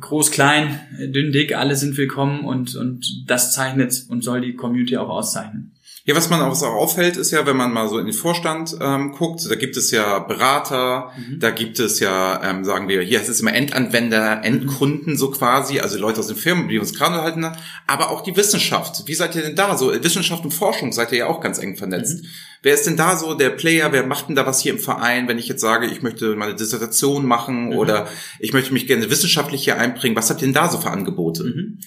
groß, 0.00 0.30
klein, 0.30 0.80
dünn, 0.98 1.32
dick, 1.32 1.56
alle 1.56 1.76
sind 1.76 1.96
willkommen 1.96 2.44
und, 2.44 2.74
und 2.74 3.24
das 3.26 3.52
zeichnet 3.52 4.04
und 4.08 4.22
soll 4.22 4.40
die 4.40 4.54
Community 4.54 4.96
auch 4.96 5.08
auszeichnen. 5.08 5.72
Ja, 6.06 6.14
was 6.14 6.30
man 6.30 6.40
auch 6.40 6.62
auffällt, 6.62 7.16
ist 7.16 7.32
ja, 7.32 7.46
wenn 7.46 7.56
man 7.56 7.72
mal 7.72 7.88
so 7.88 7.98
in 7.98 8.06
den 8.06 8.14
Vorstand 8.14 8.76
ähm, 8.80 9.10
guckt, 9.10 9.50
da 9.50 9.56
gibt 9.56 9.76
es 9.76 9.90
ja 9.90 10.20
Berater, 10.20 11.10
mhm. 11.18 11.40
da 11.40 11.50
gibt 11.50 11.80
es 11.80 11.98
ja, 11.98 12.40
ähm, 12.44 12.64
sagen 12.64 12.86
wir, 12.86 13.02
hier 13.02 13.20
es 13.20 13.40
immer 13.40 13.52
Endanwender, 13.52 14.44
Endkunden 14.44 15.16
so 15.16 15.32
quasi, 15.32 15.80
also 15.80 15.98
Leute 15.98 16.20
aus 16.20 16.28
den 16.28 16.36
Firmen, 16.36 16.68
die 16.68 16.78
uns 16.78 16.94
gerade 16.94 17.20
halten, 17.22 17.44
aber 17.88 18.10
auch 18.10 18.20
die 18.22 18.36
Wissenschaft. 18.36 19.02
Wie 19.06 19.14
seid 19.14 19.34
ihr 19.34 19.42
denn 19.42 19.56
da 19.56 19.76
so? 19.76 19.92
Wissenschaft 19.92 20.44
und 20.44 20.52
Forschung 20.52 20.92
seid 20.92 21.10
ihr 21.10 21.18
ja 21.18 21.26
auch 21.26 21.40
ganz 21.40 21.58
eng 21.58 21.76
vernetzt. 21.76 22.22
Mhm. 22.22 22.28
Wer 22.62 22.74
ist 22.74 22.86
denn 22.86 22.96
da 22.96 23.16
so 23.16 23.34
der 23.34 23.50
Player? 23.50 23.90
Wer 23.90 24.06
macht 24.06 24.28
denn 24.28 24.36
da 24.36 24.46
was 24.46 24.60
hier 24.60 24.74
im 24.74 24.78
Verein, 24.78 25.26
wenn 25.26 25.38
ich 25.38 25.48
jetzt 25.48 25.60
sage, 25.60 25.86
ich 25.86 26.02
möchte 26.02 26.36
meine 26.36 26.54
Dissertation 26.54 27.26
machen 27.26 27.70
mhm. 27.70 27.78
oder 27.78 28.06
ich 28.38 28.52
möchte 28.52 28.72
mich 28.72 28.86
gerne 28.86 29.10
wissenschaftlich 29.10 29.64
hier 29.64 29.76
einbringen? 29.76 30.14
Was 30.14 30.30
habt 30.30 30.40
ihr 30.40 30.46
denn 30.46 30.54
da 30.54 30.68
so 30.68 30.78
für 30.78 30.92
Angebote? 30.92 31.42
Mhm. 31.42 31.78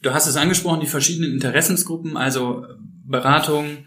Du 0.00 0.14
hast 0.14 0.26
es 0.26 0.36
angesprochen, 0.36 0.80
die 0.80 0.86
verschiedenen 0.86 1.32
Interessensgruppen, 1.32 2.16
also 2.16 2.64
Beratung, 3.08 3.86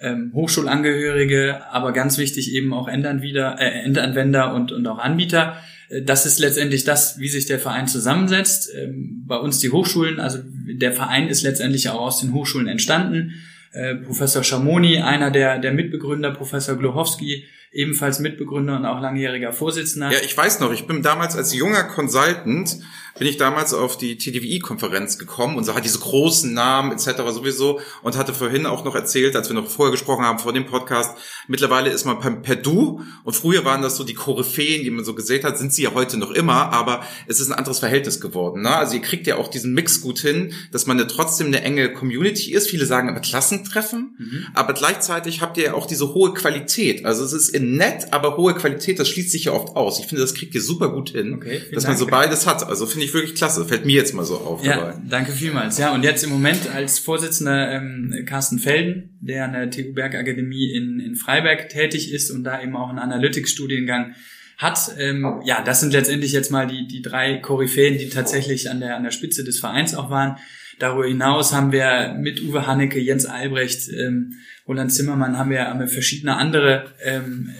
ähm, 0.00 0.32
Hochschulangehörige, 0.34 1.62
aber 1.72 1.92
ganz 1.92 2.18
wichtig 2.18 2.54
eben 2.54 2.72
auch 2.72 2.88
Endanwender, 2.88 3.56
äh, 3.58 3.82
Endanwender 3.84 4.54
und, 4.54 4.72
und 4.72 4.86
auch 4.86 4.98
Anbieter. 4.98 5.56
Äh, 5.88 6.02
das 6.02 6.26
ist 6.26 6.38
letztendlich 6.38 6.84
das, 6.84 7.18
wie 7.18 7.28
sich 7.28 7.46
der 7.46 7.58
Verein 7.58 7.88
zusammensetzt. 7.88 8.70
Ähm, 8.76 9.24
bei 9.26 9.36
uns 9.36 9.58
die 9.58 9.70
Hochschulen, 9.70 10.20
also 10.20 10.38
der 10.44 10.92
Verein 10.92 11.28
ist 11.28 11.42
letztendlich 11.42 11.88
auch 11.88 12.00
aus 12.00 12.20
den 12.20 12.32
Hochschulen 12.32 12.68
entstanden. 12.68 13.34
Äh, 13.72 13.96
Professor 13.96 14.44
Schamoni, 14.44 14.98
einer 14.98 15.30
der, 15.30 15.58
der 15.58 15.72
Mitbegründer, 15.72 16.30
Professor 16.32 16.76
Glochowski, 16.76 17.44
ebenfalls 17.72 18.18
Mitbegründer 18.18 18.76
und 18.76 18.86
auch 18.86 19.00
langjähriger 19.00 19.52
Vorsitzender. 19.52 20.10
Ja, 20.10 20.18
ich 20.24 20.36
weiß 20.36 20.60
noch, 20.60 20.72
ich 20.72 20.86
bin 20.86 21.02
damals 21.02 21.36
als 21.36 21.54
junger 21.54 21.84
Consultant 21.84 22.78
bin 23.18 23.26
ich 23.26 23.36
damals 23.36 23.74
auf 23.74 23.98
die 23.98 24.16
TDWI-Konferenz 24.16 25.18
gekommen 25.18 25.56
und 25.56 25.64
so 25.64 25.74
hat 25.74 25.84
diese 25.84 25.98
großen 25.98 26.52
Namen 26.52 26.92
etc. 26.92 27.22
sowieso 27.30 27.80
und 28.02 28.16
hatte 28.16 28.32
vorhin 28.32 28.66
auch 28.66 28.84
noch 28.84 28.94
erzählt, 28.94 29.36
als 29.36 29.48
wir 29.48 29.54
noch 29.54 29.68
vorher 29.68 29.90
gesprochen 29.90 30.24
haben 30.24 30.38
vor 30.38 30.52
dem 30.52 30.66
Podcast, 30.66 31.16
mittlerweile 31.48 31.90
ist 31.90 32.04
man 32.04 32.20
per, 32.20 32.30
per 32.30 32.56
Du 32.56 33.02
und 33.24 33.34
früher 33.34 33.64
waren 33.64 33.82
das 33.82 33.96
so 33.96 34.04
die 34.04 34.14
Koryphäen, 34.14 34.84
die 34.84 34.90
man 34.90 35.04
so 35.04 35.14
gesehen 35.14 35.44
hat, 35.44 35.58
sind 35.58 35.72
sie 35.72 35.82
ja 35.82 35.94
heute 35.94 36.16
noch 36.16 36.30
immer, 36.30 36.72
aber 36.72 37.02
es 37.26 37.40
ist 37.40 37.50
ein 37.50 37.58
anderes 37.58 37.80
Verhältnis 37.80 38.20
geworden. 38.20 38.62
Ne? 38.62 38.74
Also 38.74 38.94
ihr 38.94 39.02
kriegt 39.02 39.26
ja 39.26 39.36
auch 39.36 39.48
diesen 39.48 39.74
Mix 39.74 40.00
gut 40.00 40.20
hin, 40.20 40.52
dass 40.70 40.86
man 40.86 40.98
ja 40.98 41.04
trotzdem 41.04 41.48
eine 41.48 41.62
enge 41.62 41.92
Community 41.92 42.52
ist. 42.52 42.70
Viele 42.70 42.86
sagen 42.86 43.08
aber 43.08 43.20
Klassentreffen, 43.20 44.16
mhm. 44.18 44.46
aber 44.54 44.74
gleichzeitig 44.74 45.40
habt 45.40 45.56
ihr 45.56 45.64
ja 45.64 45.74
auch 45.74 45.86
diese 45.86 46.14
hohe 46.14 46.34
Qualität. 46.34 47.04
Also 47.04 47.24
es 47.24 47.32
ist 47.32 47.48
in 47.48 47.67
nett, 47.76 48.12
aber 48.12 48.36
hohe 48.36 48.54
Qualität, 48.54 49.00
das 49.00 49.08
schließt 49.08 49.32
sich 49.32 49.44
ja 49.44 49.52
oft 49.52 49.74
aus. 49.74 49.98
Ich 49.98 50.06
finde, 50.06 50.22
das 50.22 50.34
kriegt 50.34 50.54
ihr 50.54 50.62
super 50.62 50.90
gut 50.90 51.10
hin, 51.10 51.34
okay, 51.34 51.62
dass 51.72 51.86
man 51.86 51.96
so 51.96 52.06
beides 52.06 52.46
hat. 52.46 52.66
Also 52.66 52.86
finde 52.86 53.06
ich 53.06 53.08
ich 53.08 53.14
wirklich 53.14 53.34
klasse. 53.34 53.64
Fällt 53.64 53.84
mir 53.84 53.96
jetzt 53.96 54.14
mal 54.14 54.24
so 54.24 54.36
auf. 54.36 54.64
Ja, 54.64 54.76
dabei. 54.76 54.94
danke 55.08 55.32
vielmals. 55.32 55.78
Ja, 55.78 55.92
und 55.94 56.04
jetzt 56.04 56.22
im 56.22 56.30
Moment 56.30 56.70
als 56.72 56.98
Vorsitzender 56.98 57.72
ähm, 57.72 58.14
Carsten 58.26 58.58
Felden, 58.58 59.16
der 59.20 59.44
an 59.44 59.52
der 59.52 59.70
TU 59.70 59.92
Bergakademie 59.92 60.72
in, 60.72 61.00
in 61.00 61.16
Freiberg 61.16 61.68
tätig 61.68 62.12
ist 62.12 62.30
und 62.30 62.44
da 62.44 62.62
eben 62.62 62.76
auch 62.76 62.88
einen 62.88 62.98
Analytics-Studiengang 62.98 64.14
hat. 64.56 64.92
Ähm, 64.98 65.40
ja, 65.44 65.62
das 65.62 65.80
sind 65.80 65.92
letztendlich 65.92 66.32
jetzt 66.32 66.50
mal 66.50 66.66
die, 66.66 66.86
die 66.86 67.02
drei 67.02 67.36
Koryphäen, 67.36 67.98
die 67.98 68.08
tatsächlich 68.08 68.70
an 68.70 68.80
der, 68.80 68.96
an 68.96 69.04
der 69.04 69.10
Spitze 69.10 69.44
des 69.44 69.60
Vereins 69.60 69.94
auch 69.94 70.10
waren. 70.10 70.36
Darüber 70.78 71.06
hinaus 71.06 71.52
haben 71.52 71.72
wir 71.72 72.14
mit 72.18 72.42
Uwe 72.42 72.66
Hanneke, 72.66 73.00
Jens 73.00 73.26
Albrecht, 73.26 73.88
ähm, 73.88 74.34
Roland 74.66 74.92
Zimmermann 74.92 75.38
haben 75.38 75.50
wir, 75.50 75.66
haben 75.66 75.80
wir 75.80 75.88
verschiedene 75.88 76.36
andere 76.36 76.92
ähm, 77.02 77.50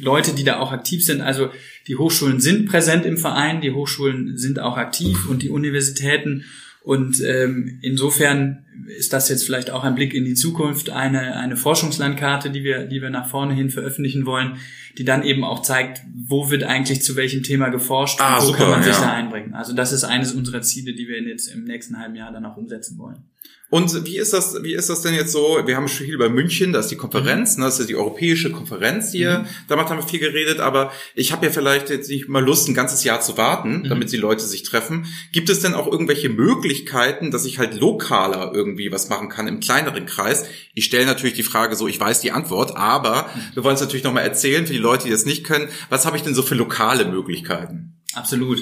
Leute, 0.00 0.34
die 0.34 0.44
da 0.44 0.58
auch 0.58 0.72
aktiv 0.72 1.04
sind. 1.04 1.20
Also 1.20 1.50
die 1.86 1.96
Hochschulen 1.96 2.40
sind 2.40 2.66
präsent 2.66 3.06
im 3.06 3.16
Verein, 3.16 3.60
die 3.60 3.72
Hochschulen 3.72 4.36
sind 4.36 4.58
auch 4.58 4.76
aktiv 4.76 5.28
und 5.28 5.42
die 5.42 5.50
Universitäten. 5.50 6.44
Und 6.86 7.20
ähm, 7.20 7.80
insofern 7.82 8.64
ist 8.96 9.12
das 9.12 9.28
jetzt 9.28 9.44
vielleicht 9.44 9.72
auch 9.72 9.82
ein 9.82 9.96
Blick 9.96 10.14
in 10.14 10.24
die 10.24 10.34
Zukunft, 10.34 10.88
eine, 10.88 11.34
eine 11.34 11.56
Forschungslandkarte, 11.56 12.50
die 12.50 12.62
wir, 12.62 12.86
die 12.86 13.02
wir 13.02 13.10
nach 13.10 13.28
vorne 13.28 13.54
hin 13.54 13.70
veröffentlichen 13.70 14.24
wollen, 14.24 14.58
die 14.96 15.04
dann 15.04 15.24
eben 15.24 15.42
auch 15.42 15.62
zeigt, 15.62 16.02
wo 16.14 16.48
wird 16.48 16.62
eigentlich 16.62 17.02
zu 17.02 17.16
welchem 17.16 17.42
Thema 17.42 17.70
geforscht 17.70 18.20
ah, 18.20 18.36
und 18.36 18.42
wo 18.42 18.46
super, 18.46 18.58
kann 18.58 18.70
man 18.70 18.82
sich 18.84 18.92
ja. 18.92 19.00
da 19.00 19.12
einbringen. 19.14 19.52
Also 19.52 19.72
das 19.72 19.90
ist 19.90 20.04
eines 20.04 20.32
unserer 20.32 20.62
Ziele, 20.62 20.94
die 20.94 21.08
wir 21.08 21.20
jetzt 21.20 21.48
im 21.48 21.64
nächsten 21.64 21.98
halben 21.98 22.14
Jahr 22.14 22.30
dann 22.30 22.46
auch 22.46 22.56
umsetzen 22.56 22.96
wollen. 22.98 23.24
Und 23.68 24.04
wie 24.04 24.16
ist 24.16 24.32
das, 24.32 24.62
wie 24.62 24.74
ist 24.74 24.88
das 24.88 25.02
denn 25.02 25.14
jetzt 25.14 25.32
so? 25.32 25.60
Wir 25.64 25.76
haben 25.76 25.88
schon 25.88 26.06
viel 26.06 26.14
über 26.14 26.28
München, 26.28 26.72
da 26.72 26.78
ist 26.78 26.90
die 26.90 26.96
Konferenz, 26.96 27.56
mhm. 27.56 27.62
ne, 27.62 27.66
das 27.66 27.80
ist 27.80 27.88
die 27.88 27.96
europäische 27.96 28.52
Konferenz 28.52 29.10
hier. 29.10 29.40
Mhm. 29.40 29.46
Damit 29.66 29.88
haben 29.88 29.98
wir 29.98 30.06
viel 30.06 30.20
geredet, 30.20 30.60
aber 30.60 30.92
ich 31.16 31.32
habe 31.32 31.46
ja 31.46 31.52
vielleicht 31.52 31.90
jetzt 31.90 32.08
nicht 32.08 32.28
mal 32.28 32.44
Lust, 32.44 32.68
ein 32.68 32.74
ganzes 32.74 33.02
Jahr 33.02 33.20
zu 33.20 33.36
warten, 33.36 33.78
mhm. 33.78 33.88
damit 33.88 34.12
die 34.12 34.16
Leute 34.18 34.44
sich 34.44 34.62
treffen. 34.62 35.06
Gibt 35.32 35.50
es 35.50 35.60
denn 35.60 35.74
auch 35.74 35.90
irgendwelche 35.90 36.28
Möglichkeiten, 36.28 37.32
dass 37.32 37.44
ich 37.44 37.58
halt 37.58 37.74
lokaler 37.74 38.52
irgendwie 38.54 38.92
was 38.92 39.08
machen 39.08 39.28
kann 39.28 39.48
im 39.48 39.58
kleineren 39.58 40.06
Kreis? 40.06 40.44
Ich 40.74 40.84
stelle 40.84 41.06
natürlich 41.06 41.34
die 41.34 41.42
Frage 41.42 41.74
so, 41.74 41.88
ich 41.88 41.98
weiß 41.98 42.20
die 42.20 42.30
Antwort, 42.30 42.76
aber 42.76 43.28
mhm. 43.34 43.54
wir 43.54 43.64
wollen 43.64 43.74
es 43.74 43.80
natürlich 43.80 44.04
nochmal 44.04 44.24
erzählen 44.24 44.64
für 44.66 44.74
die 44.74 44.78
Leute, 44.78 45.06
die 45.06 45.10
das 45.10 45.26
nicht 45.26 45.42
können. 45.42 45.68
Was 45.88 46.06
habe 46.06 46.16
ich 46.16 46.22
denn 46.22 46.34
so 46.34 46.42
für 46.42 46.54
lokale 46.54 47.04
Möglichkeiten? 47.04 47.96
Absolut. 48.14 48.60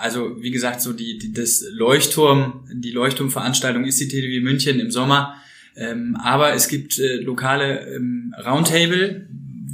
Also 0.00 0.42
wie 0.42 0.50
gesagt, 0.50 0.80
so 0.80 0.92
die, 0.92 1.18
die 1.18 1.32
das 1.32 1.64
Leuchtturm, 1.70 2.68
die 2.72 2.90
Leuchtturmveranstaltung 2.90 3.84
ist 3.84 4.00
die 4.00 4.08
TDW 4.08 4.40
München 4.40 4.80
im 4.80 4.90
Sommer. 4.90 5.36
Ähm, 5.76 6.16
aber 6.22 6.54
es 6.54 6.68
gibt 6.68 6.98
äh, 6.98 7.16
lokale 7.16 7.94
ähm, 7.94 8.34
Roundtable, 8.44 9.26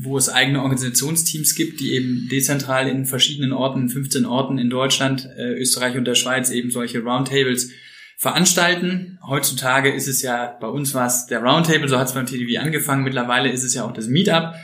wo 0.05 0.19
es 0.19 0.29
eigene 0.29 0.61
Organisationsteams 0.61 1.55
gibt, 1.55 1.81
die 1.81 1.95
eben 1.95 2.29
dezentral 2.31 2.89
in 2.89 3.07
verschiedenen 3.07 3.53
Orten, 3.53 3.89
15 3.89 4.27
Orten 4.27 4.59
in 4.59 4.69
Deutschland, 4.69 5.29
äh, 5.37 5.55
Österreich 5.55 5.97
und 5.97 6.05
der 6.05 6.15
Schweiz 6.15 6.51
eben 6.51 6.71
solche 6.71 7.03
Roundtables 7.03 7.71
veranstalten. 8.19 9.19
Heutzutage 9.27 9.91
ist 9.91 10.07
es 10.07 10.23
ja, 10.23 10.57
bei 10.61 10.69
uns 10.69 10.95
war 10.95 11.07
es 11.07 11.27
der 11.27 11.43
Roundtable, 11.43 11.89
so 11.89 11.99
hat 11.99 12.09
es 12.09 12.15
beim 12.15 12.27
TDW 12.27 12.59
angefangen. 12.59 13.03
Mittlerweile 13.03 13.51
ist 13.51 13.65
es 13.65 13.75
ja 13.75 13.85
auch 13.85 13.93
das 13.93 14.07
Meetup. 14.07 14.55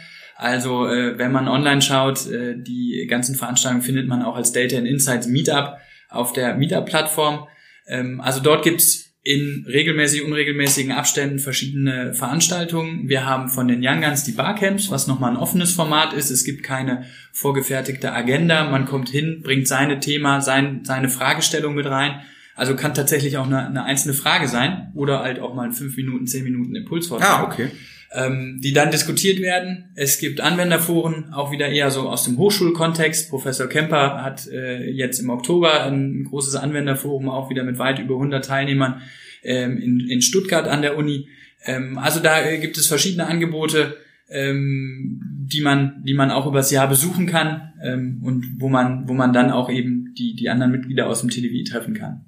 Also 0.40 0.86
äh, 0.86 1.18
wenn 1.18 1.32
man 1.32 1.48
online 1.48 1.82
schaut, 1.82 2.26
äh, 2.26 2.54
die 2.56 3.06
ganzen 3.10 3.34
Veranstaltungen 3.34 3.82
findet 3.82 4.08
man 4.08 4.22
auch 4.22 4.36
als 4.36 4.52
Data 4.52 4.78
and 4.78 4.86
Insights 4.86 5.26
Meetup 5.26 5.76
auf 6.08 6.32
der 6.32 6.54
Meetup-Plattform. 6.54 7.46
Ähm, 7.86 8.22
also 8.22 8.40
dort 8.40 8.64
gibt's 8.64 9.12
in 9.22 9.66
regelmäßig, 9.68 10.24
unregelmäßigen 10.24 10.92
Abständen 10.92 11.40
verschiedene 11.40 12.14
Veranstaltungen. 12.14 13.06
Wir 13.06 13.26
haben 13.26 13.50
von 13.50 13.68
den 13.68 13.86
Young 13.86 14.00
Guns 14.00 14.24
die 14.24 14.32
Barcamps, 14.32 14.90
was 14.90 15.06
nochmal 15.06 15.32
ein 15.32 15.36
offenes 15.36 15.72
Format 15.74 16.14
ist. 16.14 16.30
Es 16.30 16.44
gibt 16.44 16.62
keine 16.62 17.04
vorgefertigte 17.32 18.10
Agenda. 18.10 18.64
Man 18.70 18.86
kommt 18.86 19.10
hin, 19.10 19.42
bringt 19.42 19.68
seine 19.68 20.00
Thema, 20.00 20.40
sein, 20.40 20.84
seine 20.84 21.10
Fragestellung 21.10 21.74
mit 21.74 21.84
rein. 21.84 22.22
Also 22.56 22.76
kann 22.76 22.94
tatsächlich 22.94 23.36
auch 23.36 23.46
eine, 23.46 23.66
eine 23.66 23.84
einzelne 23.84 24.14
Frage 24.14 24.48
sein 24.48 24.90
oder 24.94 25.20
halt 25.20 25.38
auch 25.38 25.52
mal 25.52 25.70
fünf 25.72 25.98
Minuten, 25.98 26.26
zehn 26.26 26.44
Minuten 26.44 26.74
Impulsvortrag. 26.74 27.40
Ah, 27.40 27.44
okay 27.44 27.70
ähm, 28.12 28.60
die 28.60 28.72
dann 28.72 28.90
diskutiert 28.90 29.40
werden. 29.40 29.90
Es 29.94 30.18
gibt 30.18 30.40
Anwenderforen, 30.40 31.32
auch 31.32 31.52
wieder 31.52 31.68
eher 31.68 31.90
so 31.90 32.08
aus 32.08 32.24
dem 32.24 32.38
Hochschulkontext. 32.38 33.30
Professor 33.30 33.68
Kemper 33.68 34.22
hat 34.22 34.48
äh, 34.48 34.90
jetzt 34.90 35.20
im 35.20 35.30
Oktober 35.30 35.84
ein 35.84 36.24
großes 36.24 36.56
Anwenderforum, 36.56 37.28
auch 37.28 37.50
wieder 37.50 37.62
mit 37.62 37.78
weit 37.78 38.00
über 38.00 38.14
100 38.14 38.44
Teilnehmern 38.44 39.02
ähm, 39.44 39.78
in, 39.78 40.00
in 40.08 40.22
Stuttgart 40.22 40.66
an 40.66 40.82
der 40.82 40.96
Uni. 40.96 41.28
Ähm, 41.64 41.98
also 41.98 42.20
da 42.20 42.42
äh, 42.42 42.58
gibt 42.58 42.76
es 42.78 42.88
verschiedene 42.88 43.26
Angebote, 43.26 43.96
ähm, 44.28 45.20
die 45.46 45.60
man, 45.60 46.02
die 46.04 46.14
man 46.14 46.32
auch 46.32 46.46
übers 46.46 46.70
Jahr 46.72 46.88
besuchen 46.88 47.26
kann 47.26 47.72
ähm, 47.82 48.20
und 48.24 48.56
wo 48.58 48.68
man, 48.68 49.08
wo 49.08 49.12
man 49.12 49.32
dann 49.32 49.50
auch 49.50 49.70
eben 49.70 50.14
die, 50.18 50.34
die 50.34 50.48
anderen 50.48 50.72
Mitglieder 50.72 51.06
aus 51.06 51.20
dem 51.20 51.30
TDW 51.30 51.62
treffen 51.62 51.94
kann. 51.94 52.24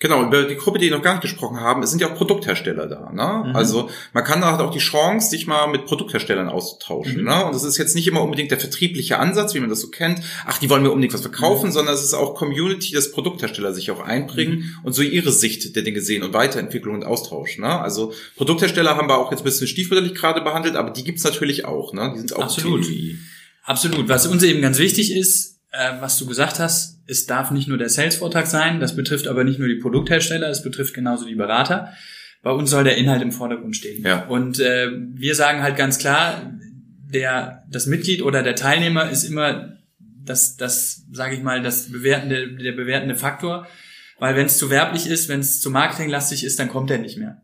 Genau, 0.00 0.24
über 0.24 0.44
die 0.44 0.54
Gruppe, 0.54 0.78
die 0.78 0.90
noch 0.90 1.02
gar 1.02 1.14
nicht 1.14 1.22
gesprochen 1.22 1.58
haben, 1.58 1.82
es 1.82 1.90
sind 1.90 2.00
ja 2.00 2.08
auch 2.08 2.14
Produkthersteller 2.14 2.86
da. 2.86 3.10
Ne? 3.10 3.48
Mhm. 3.48 3.56
Also 3.56 3.90
man 4.12 4.22
kann 4.22 4.40
da 4.40 4.52
halt 4.52 4.60
auch 4.60 4.70
die 4.70 4.78
Chance, 4.78 5.28
sich 5.28 5.48
mal 5.48 5.66
mit 5.66 5.86
Produktherstellern 5.86 6.48
auszutauschen. 6.48 7.22
Mhm. 7.22 7.24
Ne? 7.24 7.44
Und 7.44 7.52
das 7.52 7.64
ist 7.64 7.78
jetzt 7.78 7.96
nicht 7.96 8.06
immer 8.06 8.22
unbedingt 8.22 8.52
der 8.52 8.60
vertriebliche 8.60 9.18
Ansatz, 9.18 9.54
wie 9.54 9.60
man 9.60 9.70
das 9.70 9.80
so 9.80 9.88
kennt. 9.88 10.20
Ach, 10.46 10.58
die 10.58 10.70
wollen 10.70 10.84
mir 10.84 10.90
unbedingt 10.90 11.14
was 11.14 11.22
verkaufen, 11.22 11.70
mhm. 11.70 11.72
sondern 11.72 11.94
es 11.96 12.04
ist 12.04 12.14
auch 12.14 12.36
Community, 12.36 12.92
dass 12.92 13.10
Produkthersteller 13.10 13.74
sich 13.74 13.90
auch 13.90 13.98
einbringen 13.98 14.58
mhm. 14.58 14.84
und 14.84 14.92
so 14.92 15.02
ihre 15.02 15.32
Sicht 15.32 15.74
der 15.74 15.82
Dinge 15.82 16.00
sehen 16.00 16.22
und 16.22 16.32
Weiterentwicklung 16.32 16.94
und 16.94 17.04
Austausch. 17.04 17.58
Ne? 17.58 17.80
Also 17.80 18.12
Produkthersteller 18.36 18.96
haben 18.96 19.08
wir 19.08 19.18
auch 19.18 19.32
jetzt 19.32 19.40
ein 19.40 19.44
bisschen 19.44 19.66
stiefmütterlich 19.66 20.14
gerade 20.14 20.42
behandelt, 20.42 20.76
aber 20.76 20.90
die 20.90 21.02
gibt's 21.02 21.24
natürlich 21.24 21.64
auch. 21.64 21.92
Ne? 21.92 22.12
Die 22.14 22.20
sind 22.20 22.36
auch 22.36 22.44
Absolut. 22.44 22.86
Absolut. 23.64 24.08
Was 24.08 24.26
uns 24.28 24.44
eben 24.44 24.62
ganz 24.62 24.78
wichtig 24.78 25.12
ist, 25.12 25.57
äh, 25.72 25.92
was 26.00 26.18
du 26.18 26.26
gesagt 26.26 26.58
hast, 26.58 27.02
es 27.06 27.26
darf 27.26 27.50
nicht 27.50 27.68
nur 27.68 27.78
der 27.78 27.88
Sales-Vortrag 27.88 28.46
sein, 28.46 28.80
das 28.80 28.96
betrifft 28.96 29.28
aber 29.28 29.44
nicht 29.44 29.58
nur 29.58 29.68
die 29.68 29.76
Produkthersteller, 29.76 30.48
es 30.48 30.62
betrifft 30.62 30.94
genauso 30.94 31.26
die 31.26 31.34
Berater. 31.34 31.92
Bei 32.42 32.50
uns 32.50 32.70
soll 32.70 32.84
der 32.84 32.96
Inhalt 32.96 33.22
im 33.22 33.32
Vordergrund 33.32 33.76
stehen. 33.76 34.04
Ja. 34.04 34.26
Und 34.26 34.60
äh, 34.60 34.90
wir 34.92 35.34
sagen 35.34 35.62
halt 35.62 35.76
ganz 35.76 35.98
klar, 35.98 36.52
der 37.12 37.64
das 37.70 37.86
Mitglied 37.86 38.22
oder 38.22 38.42
der 38.42 38.54
Teilnehmer 38.54 39.10
ist 39.10 39.24
immer 39.24 39.76
das, 39.98 40.56
das 40.56 41.06
sage 41.10 41.34
ich 41.34 41.42
mal, 41.42 41.62
das 41.62 41.90
bewertende, 41.90 42.54
der 42.56 42.72
bewertende 42.72 43.16
Faktor. 43.16 43.66
Weil 44.18 44.36
wenn 44.36 44.46
es 44.46 44.58
zu 44.58 44.70
werblich 44.70 45.06
ist, 45.06 45.28
wenn 45.28 45.40
es 45.40 45.60
zu 45.60 45.70
marketinglastig 45.70 46.44
ist, 46.44 46.58
dann 46.58 46.68
kommt 46.68 46.90
er 46.90 46.98
nicht 46.98 47.18
mehr 47.18 47.40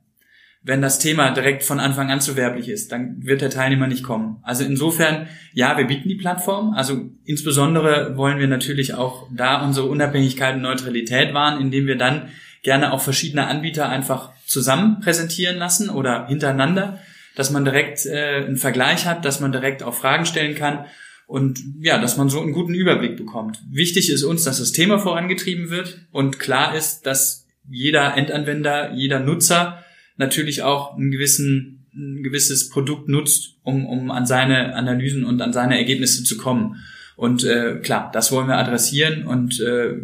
wenn 0.66 0.80
das 0.80 0.98
Thema 0.98 1.30
direkt 1.30 1.62
von 1.62 1.78
Anfang 1.78 2.10
an 2.10 2.22
zu 2.22 2.36
werblich 2.36 2.70
ist, 2.70 2.90
dann 2.90 3.22
wird 3.22 3.42
der 3.42 3.50
Teilnehmer 3.50 3.86
nicht 3.86 4.02
kommen. 4.02 4.38
Also 4.42 4.64
insofern, 4.64 5.28
ja, 5.52 5.76
wir 5.76 5.86
bieten 5.86 6.08
die 6.08 6.14
Plattform. 6.14 6.72
Also 6.72 7.10
insbesondere 7.24 8.16
wollen 8.16 8.38
wir 8.38 8.48
natürlich 8.48 8.94
auch 8.94 9.28
da 9.30 9.62
unsere 9.62 9.86
Unabhängigkeit 9.86 10.56
und 10.56 10.62
Neutralität 10.62 11.34
wahren, 11.34 11.60
indem 11.60 11.86
wir 11.86 11.98
dann 11.98 12.30
gerne 12.62 12.94
auch 12.94 13.02
verschiedene 13.02 13.46
Anbieter 13.46 13.90
einfach 13.90 14.32
zusammen 14.46 15.00
präsentieren 15.00 15.58
lassen 15.58 15.90
oder 15.90 16.28
hintereinander, 16.28 16.98
dass 17.36 17.50
man 17.50 17.66
direkt 17.66 18.06
äh, 18.06 18.44
einen 18.46 18.56
Vergleich 18.56 19.04
hat, 19.04 19.26
dass 19.26 19.40
man 19.40 19.52
direkt 19.52 19.82
auch 19.82 19.94
Fragen 19.94 20.24
stellen 20.24 20.54
kann 20.54 20.86
und 21.26 21.60
ja, 21.82 21.98
dass 21.98 22.16
man 22.16 22.30
so 22.30 22.40
einen 22.40 22.52
guten 22.52 22.74
Überblick 22.74 23.18
bekommt. 23.18 23.62
Wichtig 23.70 24.08
ist 24.08 24.22
uns, 24.22 24.44
dass 24.44 24.60
das 24.60 24.72
Thema 24.72 24.98
vorangetrieben 24.98 25.68
wird 25.68 25.98
und 26.10 26.38
klar 26.38 26.74
ist, 26.74 27.02
dass 27.02 27.46
jeder 27.68 28.16
Endanwender, 28.16 28.94
jeder 28.94 29.20
Nutzer 29.20 29.83
natürlich 30.16 30.62
auch 30.62 30.96
einen 30.96 31.10
gewissen, 31.10 31.86
ein 31.94 32.22
gewisses 32.22 32.68
Produkt 32.68 33.08
nutzt, 33.08 33.56
um, 33.62 33.86
um 33.86 34.10
an 34.10 34.26
seine 34.26 34.74
Analysen 34.74 35.24
und 35.24 35.40
an 35.40 35.52
seine 35.52 35.78
Ergebnisse 35.78 36.24
zu 36.24 36.36
kommen. 36.36 36.76
Und 37.16 37.44
äh, 37.44 37.76
klar, 37.82 38.10
das 38.12 38.32
wollen 38.32 38.48
wir 38.48 38.58
adressieren 38.58 39.26
und 39.26 39.60
äh, 39.60 39.94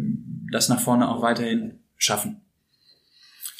das 0.51 0.69
nach 0.69 0.79
vorne 0.79 1.09
auch 1.09 1.21
weiterhin 1.21 1.79
schaffen. 1.97 2.41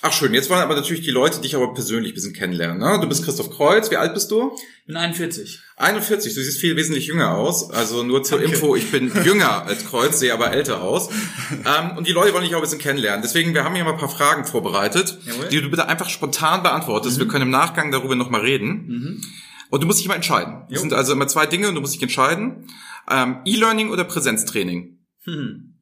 Ach 0.03 0.11
schön, 0.11 0.33
jetzt 0.33 0.49
wollen 0.49 0.61
aber 0.61 0.75
natürlich 0.75 1.03
die 1.03 1.11
Leute 1.11 1.41
dich 1.41 1.55
aber 1.55 1.75
persönlich 1.75 2.13
ein 2.13 2.15
bisschen 2.15 2.33
kennenlernen. 2.33 2.79
Ne? 2.79 2.99
Du 2.99 3.07
bist 3.07 3.23
Christoph 3.23 3.51
Kreuz, 3.51 3.91
wie 3.91 3.97
alt 3.97 4.15
bist 4.15 4.31
du? 4.31 4.55
Ich 4.79 4.87
bin 4.87 4.95
41. 4.97 5.59
41, 5.77 6.33
du 6.33 6.41
siehst 6.41 6.59
viel 6.59 6.75
wesentlich 6.75 7.05
jünger 7.05 7.35
aus. 7.35 7.69
Also 7.69 8.01
nur 8.01 8.23
zur 8.23 8.39
Danke. 8.39 8.53
Info, 8.55 8.75
ich 8.75 8.89
bin 8.89 9.11
jünger 9.23 9.63
als 9.65 9.85
Kreuz, 9.85 10.19
sehe 10.19 10.33
aber 10.33 10.51
älter 10.51 10.81
aus. 10.81 11.09
Ähm, 11.51 11.97
und 11.97 12.07
die 12.07 12.13
Leute 12.13 12.33
wollen 12.33 12.43
dich 12.43 12.53
auch 12.55 12.59
ein 12.59 12.63
bisschen 12.63 12.79
kennenlernen. 12.79 13.21
Deswegen, 13.21 13.53
wir 13.53 13.63
haben 13.63 13.75
hier 13.75 13.83
mal 13.83 13.93
ein 13.93 13.99
paar 13.99 14.09
Fragen 14.09 14.45
vorbereitet, 14.45 15.19
Jawohl. 15.23 15.49
die 15.49 15.61
du 15.61 15.69
bitte 15.69 15.87
einfach 15.87 16.09
spontan 16.09 16.63
beantwortest. 16.63 17.17
Mhm. 17.17 17.21
Wir 17.21 17.27
können 17.27 17.43
im 17.43 17.51
Nachgang 17.51 17.91
darüber 17.91 18.15
nochmal 18.15 18.41
reden. 18.41 18.87
Mhm. 18.87 19.21
Und 19.69 19.83
du 19.83 19.87
musst 19.87 19.99
dich 19.99 20.07
mal 20.07 20.15
entscheiden. 20.15 20.63
Das 20.69 20.81
sind 20.81 20.93
also 20.93 21.13
immer 21.13 21.27
zwei 21.27 21.45
Dinge 21.45 21.69
und 21.69 21.75
du 21.75 21.81
musst 21.81 21.93
dich 21.93 22.01
entscheiden. 22.01 22.67
Ähm, 23.09 23.37
E-Learning 23.45 23.89
oder 23.91 24.03
Präsenztraining? 24.03 24.97
Hm. 25.25 25.75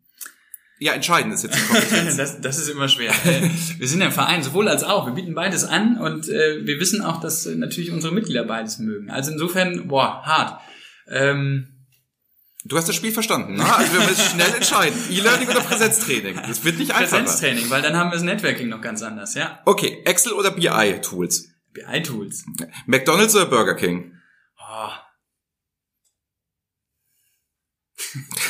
Ja, 0.79 0.93
entscheiden 0.93 1.31
ist 1.33 1.43
jetzt 1.43 1.57
die 1.57 1.67
Kompetenz. 1.67 2.15
das, 2.17 2.39
das 2.39 2.57
ist 2.57 2.69
immer 2.69 2.87
schwer. 2.87 3.11
Äh, 3.25 3.49
wir 3.77 3.87
sind 3.87 3.99
ja 3.99 4.07
ein 4.07 4.13
Verein, 4.13 4.43
sowohl 4.43 4.69
als 4.69 4.83
auch. 4.83 5.05
Wir 5.07 5.13
bieten 5.13 5.35
beides 5.35 5.65
an 5.65 5.97
und 5.97 6.29
äh, 6.29 6.65
wir 6.65 6.79
wissen 6.79 7.01
auch, 7.01 7.19
dass 7.19 7.45
äh, 7.45 7.55
natürlich 7.55 7.91
unsere 7.91 8.13
Mitglieder 8.13 8.45
beides 8.45 8.79
mögen. 8.79 9.11
Also 9.11 9.31
insofern, 9.31 9.87
boah, 9.87 10.25
hart. 10.25 10.61
Ähm, 11.09 11.75
Du 12.65 12.77
hast 12.77 12.89
das 12.89 12.95
Spiel 12.95 13.13
verstanden, 13.13 13.55
ne? 13.55 13.73
Also 13.73 13.93
wir 13.93 14.01
müssen 14.01 14.21
schnell 14.21 14.53
entscheiden. 14.53 14.99
E-Learning 15.09 15.47
oder 15.47 15.61
Präsenztraining? 15.61 16.35
Das 16.35 16.65
wird 16.65 16.77
nicht 16.77 16.91
einfacher. 16.93 17.23
Präsenztraining, 17.23 17.69
weil 17.69 17.81
dann 17.81 17.95
haben 17.95 18.09
wir 18.09 18.15
das 18.15 18.23
Networking 18.23 18.67
noch 18.67 18.81
ganz 18.81 19.01
anders, 19.01 19.33
ja. 19.33 19.61
Okay, 19.65 20.01
Excel 20.03 20.33
oder 20.33 20.51
BI-Tools? 20.51 21.47
BI-Tools. 21.71 22.45
McDonald's 22.85 23.33
oder 23.35 23.45
Burger 23.45 23.75
King? 23.75 24.13
Oh. 24.59 24.89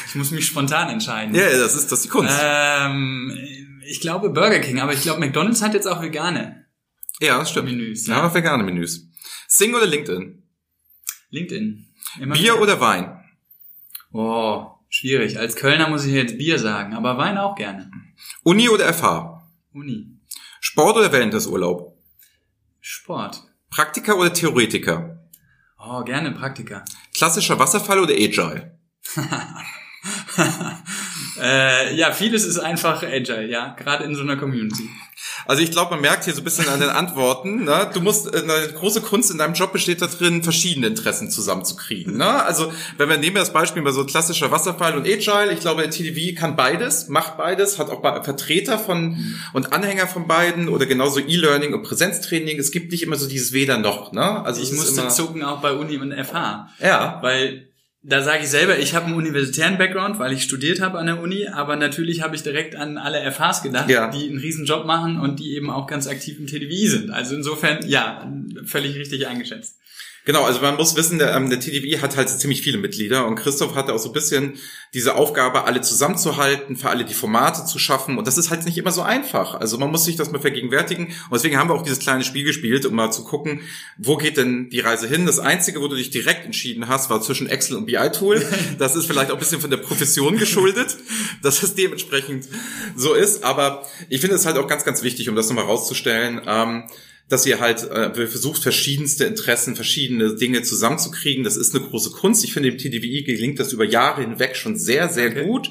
Ich 0.10 0.16
muss 0.16 0.32
mich 0.32 0.48
spontan 0.48 0.90
entscheiden. 0.90 1.36
Ja, 1.36 1.50
das 1.50 1.76
ist 1.76 1.92
das 1.92 2.00
ist 2.00 2.06
die 2.06 2.10
Kunst. 2.10 2.36
Ähm, 2.42 3.38
ich 3.86 4.02
glaube 4.02 4.32
Burger 4.32 4.58
King, 4.60 4.80
aber 4.80 4.92
ich 4.92 5.04
glaube 5.04 5.20
McDonald's 5.20 5.62
hat 5.62 5.76
jetzt 5.76 5.86
auch 5.88 6.02
vegane. 6.02 6.66
Ja, 7.20 7.38
das 7.38 7.52
stimmt. 7.52 7.70
Menüs. 7.70 8.08
Ja, 8.08 8.18
ja 8.18 8.34
vegane 8.34 8.64
Menüs. 8.64 9.08
Sing 9.48 9.74
oder 9.76 9.86
LinkedIn? 9.86 10.42
LinkedIn. 11.30 11.86
Immer 12.20 12.34
Bier 12.34 12.54
wieder. 12.54 12.62
oder 12.62 12.82
Wein? 12.82 13.24
Oh, 14.12 14.66
schwierig. 14.90 15.38
Als 15.38 15.56
Kölner 15.56 15.90
muss 15.90 16.06
ich 16.06 16.14
jetzt 16.14 16.40
Bier 16.40 16.58
sagen, 16.58 16.96
aber 16.96 17.20
Wein 17.20 17.38
auch 17.38 17.56
gerne. 17.56 17.92
Uni 18.42 18.68
oder 18.68 18.92
FH? 18.92 19.44
Uni. 19.74 20.18
Sport 20.60 20.98
oder 20.98 21.12
Wellnessurlaub? 21.12 21.96
Sport. 22.80 23.44
Praktiker 23.70 24.18
oder 24.18 24.34
Theoretiker? 24.34 25.30
Oh, 25.78 26.04
gerne 26.04 26.32
Praktiker. 26.32 26.84
Klassischer 27.14 27.60
Wasserfall 27.60 28.00
oder 28.00 28.14
Agile? 28.14 28.80
äh, 31.42 31.96
ja, 31.96 32.12
vieles 32.12 32.46
ist 32.46 32.60
einfach 32.60 33.04
Agile, 33.04 33.48
ja, 33.48 33.76
gerade 33.78 34.04
in 34.04 34.16
so 34.16 34.22
einer 34.22 34.38
Community. 34.38 34.90
Also 35.46 35.62
ich 35.62 35.72
glaube, 35.72 35.92
man 35.92 36.02
merkt 36.02 36.26
hier 36.26 36.34
so 36.34 36.42
ein 36.42 36.44
bisschen 36.44 36.68
an 36.70 36.80
den 36.80 36.90
Antworten, 36.90 37.64
ne? 37.64 37.90
du 37.94 38.02
musst, 38.02 38.34
äh, 38.34 38.42
eine 38.42 38.74
große 38.74 39.02
Kunst 39.02 39.32
in 39.32 39.38
deinem 39.38 39.54
Job 39.54 39.74
besteht 39.74 40.02
da 40.02 40.08
drin, 40.08 40.44
verschiedene 40.44 40.88
Interessen 40.88 41.30
zusammenzukriegen. 41.30 42.18
Ne? 42.18 42.44
Also 42.44 42.72
wenn 42.98 43.10
wir 43.10 43.18
nehmen 43.18 43.36
wir 43.36 43.42
das 43.42 43.54
Beispiel 43.54 43.82
bei 43.82 43.92
so 43.92 44.06
klassischer 44.06 44.52
Wasserfall 44.52 44.96
und 44.96 45.08
Agile, 45.08 45.52
ich 45.52 45.60
glaube, 45.60 45.82
der 45.82 45.92
TDV 45.92 46.40
kann 46.40 46.56
beides, 46.56 47.08
macht 47.08 47.38
beides, 47.38 47.80
hat 47.80 47.90
auch 47.90 48.02
Vertreter 48.24 48.78
von 48.78 49.18
und 49.54 49.74
Anhänger 49.74 50.08
von 50.08 50.28
beiden 50.28 50.70
oder 50.70 50.86
genauso 50.86 51.20
E-Learning 51.20 51.74
und 51.74 51.84
Präsenztraining. 51.84 52.60
Es 52.60 52.72
gibt 52.72 52.92
nicht 52.92 53.04
immer 53.04 53.16
so 53.16 53.28
dieses 53.28 53.54
Weder 53.54 53.78
noch. 53.78 54.12
Ne? 54.12 54.44
Also 54.46 54.62
ich 54.62 54.72
musste 54.72 55.08
zucken 55.08 55.44
auch 55.44 55.62
bei 55.62 55.74
Uni 55.74 55.98
und 55.98 56.14
FH. 56.14 56.70
Ja. 56.80 57.20
Weil 57.22 57.69
da 58.02 58.22
sage 58.22 58.44
ich 58.44 58.50
selber, 58.50 58.80
ich 58.80 58.96
habe 58.96 59.08
einen 59.08 59.16
universitären 59.16 59.78
Background, 59.78 60.20
weil 60.20 60.32
ich 60.32 60.44
studiert 60.44 60.80
habe 60.80 61.00
an 61.00 61.08
der 61.08 61.22
Uni, 61.22 61.48
aber 61.48 61.76
natürlich 61.76 62.22
habe 62.22 62.36
ich 62.36 62.44
direkt 62.44 62.76
an 62.76 62.98
alle 62.98 63.30
FHs 63.30 63.62
gedacht, 63.62 63.90
ja. 63.90 64.10
die 64.10 64.30
einen 64.30 64.38
riesen 64.38 64.66
Job 64.66 64.86
machen 64.86 65.20
und 65.20 65.40
die 65.40 65.56
eben 65.56 65.70
auch 65.70 65.86
ganz 65.86 66.08
aktiv 66.08 66.40
im 66.40 66.48
TDWI 66.48 66.88
sind. 66.88 67.12
Also 67.12 67.36
insofern, 67.36 67.86
ja, 67.86 68.32
völlig 68.64 68.96
richtig 68.96 69.28
eingeschätzt. 69.28 69.78
Genau, 70.30 70.44
also 70.44 70.62
man 70.62 70.76
muss 70.76 70.96
wissen, 70.96 71.18
der, 71.18 71.34
ähm, 71.34 71.50
der 71.50 71.60
TDW 71.60 72.02
hat 72.02 72.16
halt 72.16 72.30
ziemlich 72.30 72.62
viele 72.62 72.78
Mitglieder 72.78 73.26
und 73.26 73.34
Christoph 73.34 73.74
hatte 73.74 73.96
auch 73.96 73.98
so 73.98 74.10
ein 74.10 74.14
bisschen 74.14 74.60
diese 74.94 75.16
Aufgabe, 75.16 75.64
alle 75.64 75.82
zusammenzuhalten, 75.82 76.78
für 76.78 76.92
alle 76.92 77.04
die 77.04 77.16
Formate 77.16 77.66
zu 77.66 77.80
schaffen 77.80 78.16
und 78.16 78.28
das 78.28 78.38
ist 78.38 78.52
halt 78.52 78.64
nicht 78.64 78.78
immer 78.78 78.92
so 78.92 79.02
einfach. 79.02 79.56
Also 79.56 79.80
man 79.80 79.90
muss 79.90 80.06
sich 80.06 80.18
das 80.18 80.32
mal 80.32 80.40
vergegenwärtigen 80.40 81.08
und 81.08 81.34
deswegen 81.34 81.58
haben 81.58 81.68
wir 81.68 81.74
auch 81.74 81.82
dieses 81.82 81.98
kleine 81.98 82.24
Spiel 82.24 82.44
gespielt, 82.44 82.86
um 82.86 82.94
mal 82.94 83.10
zu 83.10 83.24
gucken, 83.24 83.62
wo 83.98 84.18
geht 84.18 84.38
denn 84.38 84.70
die 84.70 84.82
Reise 84.82 85.08
hin. 85.08 85.26
Das 85.26 85.40
Einzige, 85.40 85.82
wo 85.82 85.88
du 85.88 85.96
dich 85.96 86.12
direkt 86.12 86.46
entschieden 86.46 86.88
hast, 86.88 87.10
war 87.10 87.24
zwischen 87.24 87.50
Excel 87.50 87.78
und 87.78 87.88
BI-Tool. 87.88 88.46
Das 88.78 88.96
ist 88.96 89.08
vielleicht 89.08 89.32
auch 89.32 89.36
ein 89.36 89.40
bisschen 89.40 89.62
von 89.62 89.72
der 89.72 89.78
Profession 89.78 90.38
geschuldet, 90.38 90.96
dass 91.42 91.64
es 91.64 91.74
dementsprechend 91.74 92.48
so 92.96 93.16
ist, 93.16 93.44
aber 93.44 93.84
ich 94.10 94.22
finde 94.22 94.36
es 94.36 94.46
halt 94.46 94.60
auch 94.60 94.68
ganz, 94.68 94.86
ganz 94.86 95.02
wichtig, 95.02 95.28
um 95.28 95.36
das 95.36 95.50
nochmal 95.50 95.66
rauszustellen, 95.66 96.40
ähm, 96.46 96.84
dass 97.30 97.46
ihr 97.46 97.60
halt 97.60 97.84
äh, 97.90 98.28
versucht, 98.28 98.64
verschiedenste 98.64 99.26
Interessen, 99.26 99.76
verschiedene 99.76 100.36
Dinge 100.36 100.64
zusammenzukriegen. 100.64 101.44
Das 101.44 101.58
ist 101.58 101.76
eine 101.76 101.86
große 101.86 102.12
Kunst. 102.12 102.44
Ich 102.44 102.54
finde, 102.54 102.72
dem 102.72 102.78
TDWI 102.78 103.24
gelingt 103.24 103.60
das 103.60 103.72
über 103.72 103.86
Jahre 103.86 104.22
hinweg 104.22 104.56
schon 104.56 104.78
sehr, 104.78 105.10
sehr 105.10 105.30
okay. 105.30 105.46
gut. 105.46 105.70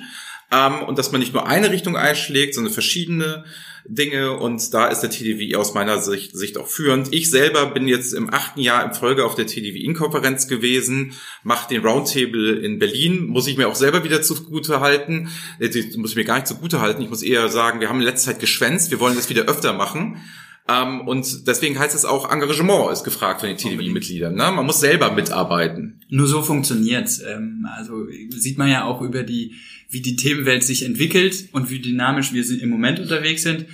Ähm, 0.50 0.82
und 0.82 0.98
dass 0.98 1.12
man 1.12 1.20
nicht 1.20 1.34
nur 1.34 1.46
eine 1.46 1.70
Richtung 1.70 1.96
einschlägt, 1.96 2.54
sondern 2.54 2.72
verschiedene 2.72 3.44
Dinge. 3.84 4.36
Und 4.36 4.72
da 4.72 4.86
ist 4.86 5.00
der 5.00 5.10
TDWI 5.10 5.56
aus 5.56 5.74
meiner 5.74 6.00
Sicht, 6.00 6.36
Sicht 6.36 6.56
auch 6.58 6.68
führend. 6.68 7.12
Ich 7.12 7.28
selber 7.28 7.66
bin 7.66 7.88
jetzt 7.88 8.14
im 8.14 8.32
achten 8.32 8.60
Jahr 8.60 8.84
in 8.84 8.94
Folge 8.94 9.24
auf 9.24 9.34
der 9.34 9.46
TDWI-Konferenz 9.46 10.46
gewesen, 10.46 11.14
mache 11.42 11.68
den 11.68 11.84
Roundtable 11.84 12.52
in 12.60 12.78
Berlin. 12.78 13.26
Muss 13.26 13.48
ich 13.48 13.56
mir 13.56 13.68
auch 13.68 13.74
selber 13.74 14.04
wieder 14.04 14.22
zugute 14.22 14.80
halten. 14.80 15.28
Das 15.58 15.74
muss 15.96 16.10
ich 16.10 16.16
mir 16.16 16.24
gar 16.24 16.36
nicht 16.36 16.46
zugute 16.46 16.80
halten. 16.80 17.02
Ich 17.02 17.10
muss 17.10 17.22
eher 17.22 17.48
sagen, 17.48 17.80
wir 17.80 17.88
haben 17.88 17.98
in 17.98 18.06
letzter 18.06 18.32
Zeit 18.32 18.40
geschwänzt. 18.40 18.90
Wir 18.90 19.00
wollen 19.00 19.16
das 19.16 19.28
wieder 19.28 19.44
öfter 19.44 19.72
machen. 19.72 20.22
Ähm, 20.68 21.08
und 21.08 21.46
deswegen 21.46 21.78
heißt 21.78 21.94
es 21.94 22.04
auch, 22.04 22.30
Engagement 22.30 22.92
ist 22.92 23.02
gefragt 23.02 23.40
von 23.40 23.48
den 23.48 23.56
TDW-Mitgliedern. 23.56 24.34
Ne? 24.34 24.52
Man 24.52 24.66
muss 24.66 24.80
selber 24.80 25.12
mitarbeiten. 25.12 26.02
Nur 26.10 26.26
so 26.26 26.42
funktioniert's. 26.42 27.20
Ähm, 27.20 27.66
also 27.74 28.06
sieht 28.30 28.58
man 28.58 28.68
ja 28.68 28.84
auch 28.84 29.00
über 29.00 29.22
die, 29.22 29.54
wie 29.88 30.02
die 30.02 30.16
Themenwelt 30.16 30.62
sich 30.62 30.84
entwickelt 30.84 31.48
und 31.52 31.70
wie 31.70 31.80
dynamisch 31.80 32.34
wir 32.34 32.44
im 32.60 32.68
Moment 32.68 33.00
unterwegs 33.00 33.42
sind. 33.42 33.66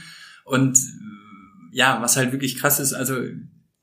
Und 0.44 0.78
äh, 0.78 1.76
ja, 1.76 1.98
was 2.00 2.16
halt 2.16 2.30
wirklich 2.30 2.56
krass 2.58 2.78
ist, 2.78 2.92
also 2.92 3.16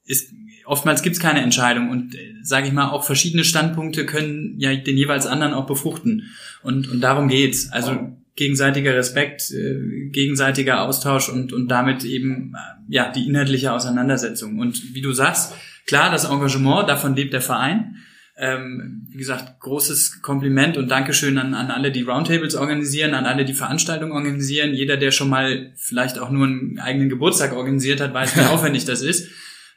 ist 0.06 0.32
oftmals 0.65 1.02
gibt's 1.02 1.19
keine 1.19 1.41
Entscheidung 1.41 1.89
und 1.89 2.15
äh, 2.15 2.36
sage 2.43 2.67
ich 2.67 2.74
mal 2.74 2.89
auch 2.89 3.04
verschiedene 3.04 3.43
Standpunkte 3.43 4.06
können 4.06 4.56
ja 4.58 4.74
den 4.74 4.95
jeweils 4.95 5.26
anderen 5.26 5.54
auch 5.54 5.65
befruchten 5.65 6.32
und 6.63 6.89
und 6.89 7.02
darum 7.02 7.28
geht's 7.28 7.71
also 7.71 8.15
gegenseitiger 8.36 8.96
Respekt, 8.96 9.52
äh, 9.52 10.10
gegenseitiger 10.10 10.82
Austausch 10.82 11.30
und, 11.30 11.54
und 11.54 11.67
damit 11.67 12.04
eben 12.04 12.54
äh, 12.56 12.94
ja 12.94 13.12
die 13.12 13.28
inhaltliche 13.28 13.74
Auseinandersetzung. 13.74 14.60
Und 14.60 14.94
wie 14.94 15.02
du 15.02 15.12
sagst, 15.12 15.54
klar, 15.86 16.12
das 16.12 16.26
Engagement, 16.26 16.89
davon 16.89 17.15
lebt 17.15 17.34
der 17.34 17.41
Verein. 17.41 17.98
Ähm, 18.38 19.06
wie 19.10 19.17
gesagt, 19.17 19.60
großes 19.60 20.22
Kompliment 20.22 20.78
und 20.78 20.89
Dankeschön 20.89 21.38
an, 21.38 21.54
an 21.54 21.70
alle, 21.70 21.91
die 21.91 22.02
Roundtables 22.02 22.56
organisieren, 22.56 23.13
an 23.13 23.26
alle, 23.26 23.46
die 23.46 23.54
Veranstaltungen 23.54 24.13
organisieren. 24.13 24.74
Jeder, 24.74 24.98
der 24.98 25.12
schon 25.12 25.30
mal 25.30 25.74
vielleicht 25.76 26.17
auch 26.17 26.32
nur 26.32 26.48
einen 26.48 26.80
eigenen 26.80 27.10
Geburtstag 27.10 27.54
organisiert 27.54 28.02
hat, 28.02 28.13
weiß, 28.13 28.38
wie 28.38 28.41
aufwendig 28.50 28.86
das 28.86 29.02
ist. 29.02 29.30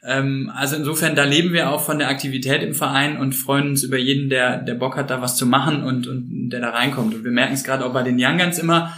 Ähm, 0.05 0.51
also 0.53 0.75
insofern, 0.75 1.15
da 1.15 1.23
leben 1.23 1.51
wir 1.51 1.69
auch 1.69 1.83
von 1.83 1.97
der 1.97 2.09
Aktivität 2.09 2.61
im 2.61 2.73
Verein 2.73 3.17
und 3.17 3.33
freuen 3.33 3.69
uns 3.69 3.83
über 3.83 3.97
jeden, 3.97 4.29
der, 4.29 4.57
der 4.57 4.75
Bock 4.75 4.97
hat, 4.97 5.09
da 5.09 5.21
was 5.21 5.35
zu 5.35 5.45
machen 5.45 5.83
und, 5.83 6.07
und 6.07 6.49
der 6.49 6.61
da 6.61 6.69
reinkommt. 6.69 7.15
Und 7.15 7.23
wir 7.23 7.31
merken 7.31 7.53
es 7.53 7.63
gerade 7.63 7.85
auch 7.85 7.93
bei 7.93 8.03
den 8.03 8.17
Young 8.19 8.37
Guns 8.37 8.59
immer, 8.59 8.95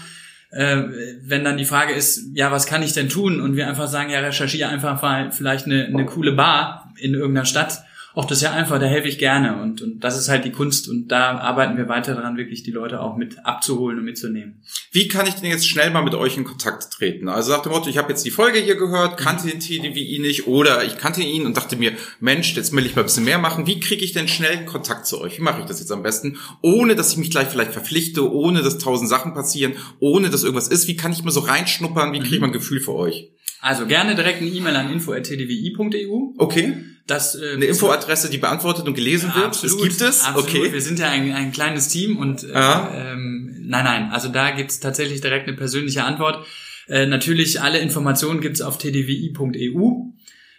äh, 0.51 0.83
wenn 1.23 1.43
dann 1.43 1.57
die 1.57 1.65
Frage 1.65 1.93
ist, 1.93 2.31
ja, 2.33 2.51
was 2.51 2.65
kann 2.65 2.83
ich 2.83 2.93
denn 2.93 3.09
tun? 3.09 3.39
Und 3.39 3.55
wir 3.55 3.67
einfach 3.67 3.87
sagen, 3.87 4.09
ja, 4.09 4.19
recherchiere 4.19 4.69
einfach 4.69 5.01
mal 5.01 5.31
vielleicht 5.31 5.65
eine, 5.65 5.85
eine 5.85 6.05
coole 6.05 6.33
Bar 6.33 6.93
in 6.97 7.13
irgendeiner 7.13 7.45
Stadt 7.45 7.83
auch 8.17 8.25
das 8.25 8.39
ist 8.39 8.45
ja 8.45 8.51
einfach, 8.51 8.79
da 8.79 8.87
helfe 8.87 9.07
ich 9.07 9.19
gerne 9.19 9.61
und, 9.61 9.83
und 9.83 9.99
das 9.99 10.17
ist 10.17 10.27
halt 10.27 10.43
die 10.43 10.51
Kunst 10.51 10.89
und 10.89 11.09
da 11.09 11.37
arbeiten 11.37 11.77
wir 11.77 11.87
weiter 11.87 12.15
daran, 12.15 12.35
wirklich 12.35 12.63
die 12.63 12.71
Leute 12.71 12.99
auch 12.99 13.15
mit 13.15 13.45
abzuholen 13.45 13.99
und 13.99 14.05
mitzunehmen. 14.05 14.63
Wie 14.91 15.07
kann 15.07 15.27
ich 15.27 15.35
denn 15.35 15.51
jetzt 15.51 15.69
schnell 15.69 15.91
mal 15.91 16.01
mit 16.01 16.15
euch 16.15 16.35
in 16.35 16.43
Kontakt 16.43 16.89
treten? 16.91 17.29
Also 17.29 17.51
nach 17.51 17.61
dem 17.61 17.73
Motto, 17.73 17.91
ich 17.91 17.99
habe 17.99 18.09
jetzt 18.09 18.25
die 18.25 18.31
Folge 18.31 18.57
hier 18.57 18.73
gehört, 18.73 19.17
kannte 19.17 19.47
den 19.47 19.59
TDWI 19.59 20.17
nicht 20.17 20.47
oder 20.47 20.83
ich 20.83 20.97
kannte 20.97 21.21
ihn 21.21 21.45
und 21.45 21.57
dachte 21.57 21.75
mir, 21.75 21.91
Mensch, 22.19 22.55
jetzt 22.55 22.75
will 22.75 22.87
ich 22.87 22.95
mal 22.95 23.03
ein 23.03 23.05
bisschen 23.05 23.23
mehr 23.23 23.37
machen. 23.37 23.67
Wie 23.67 23.79
kriege 23.79 24.03
ich 24.03 24.13
denn 24.13 24.27
schnell 24.27 24.65
Kontakt 24.65 25.05
zu 25.05 25.21
euch? 25.21 25.37
Wie 25.37 25.43
mache 25.43 25.61
ich 25.61 25.67
das 25.67 25.79
jetzt 25.79 25.91
am 25.91 26.01
besten? 26.01 26.37
Ohne, 26.63 26.95
dass 26.95 27.11
ich 27.11 27.17
mich 27.17 27.29
gleich 27.29 27.49
vielleicht 27.49 27.73
verpflichte, 27.73 28.33
ohne 28.33 28.63
dass 28.63 28.79
tausend 28.79 29.11
Sachen 29.11 29.35
passieren, 29.35 29.73
ohne 29.99 30.31
dass 30.31 30.41
irgendwas 30.43 30.69
ist. 30.69 30.87
Wie 30.87 30.97
kann 30.97 31.11
ich 31.11 31.23
mal 31.23 31.29
so 31.29 31.41
reinschnuppern? 31.41 32.13
Wie 32.13 32.19
kriege 32.19 32.33
ich 32.33 32.41
mal 32.41 32.47
ein 32.47 32.51
Gefühl 32.51 32.79
für 32.79 32.95
euch? 32.95 33.29
Also 33.61 33.85
gerne 33.85 34.15
direkt 34.15 34.41
eine 34.41 34.49
E-Mail 34.49 34.75
an 34.75 34.91
info.tdwi.eu. 34.91 36.33
Okay. 36.39 36.77
Das, 37.07 37.35
äh, 37.35 37.53
eine 37.53 37.65
Infoadresse, 37.65 38.29
die 38.29 38.37
beantwortet 38.37 38.85
und 38.87 38.93
gelesen 38.93 39.33
wird. 39.33 39.45
Absolut, 39.45 39.79
das 39.79 39.83
gibt 39.87 40.01
es. 40.01 40.23
Absolut. 40.25 40.49
Okay. 40.49 40.73
Wir 40.73 40.81
sind 40.81 40.99
ja 40.99 41.09
ein, 41.09 41.33
ein 41.33 41.51
kleines 41.51 41.87
Team 41.87 42.17
und 42.17 42.43
äh, 42.43 42.51
ähm, 42.53 43.55
nein, 43.65 43.85
nein. 43.85 44.09
Also 44.11 44.27
da 44.27 44.51
gibt's 44.51 44.79
tatsächlich 44.79 45.21
direkt 45.21 45.47
eine 45.47 45.55
persönliche 45.55 46.03
Antwort. 46.03 46.45
Äh, 46.87 47.05
natürlich 47.05 47.61
alle 47.61 47.79
Informationen 47.79 48.41
gibt's 48.41 48.61
auf 48.61 48.77
tdwi.eu. 48.77 50.11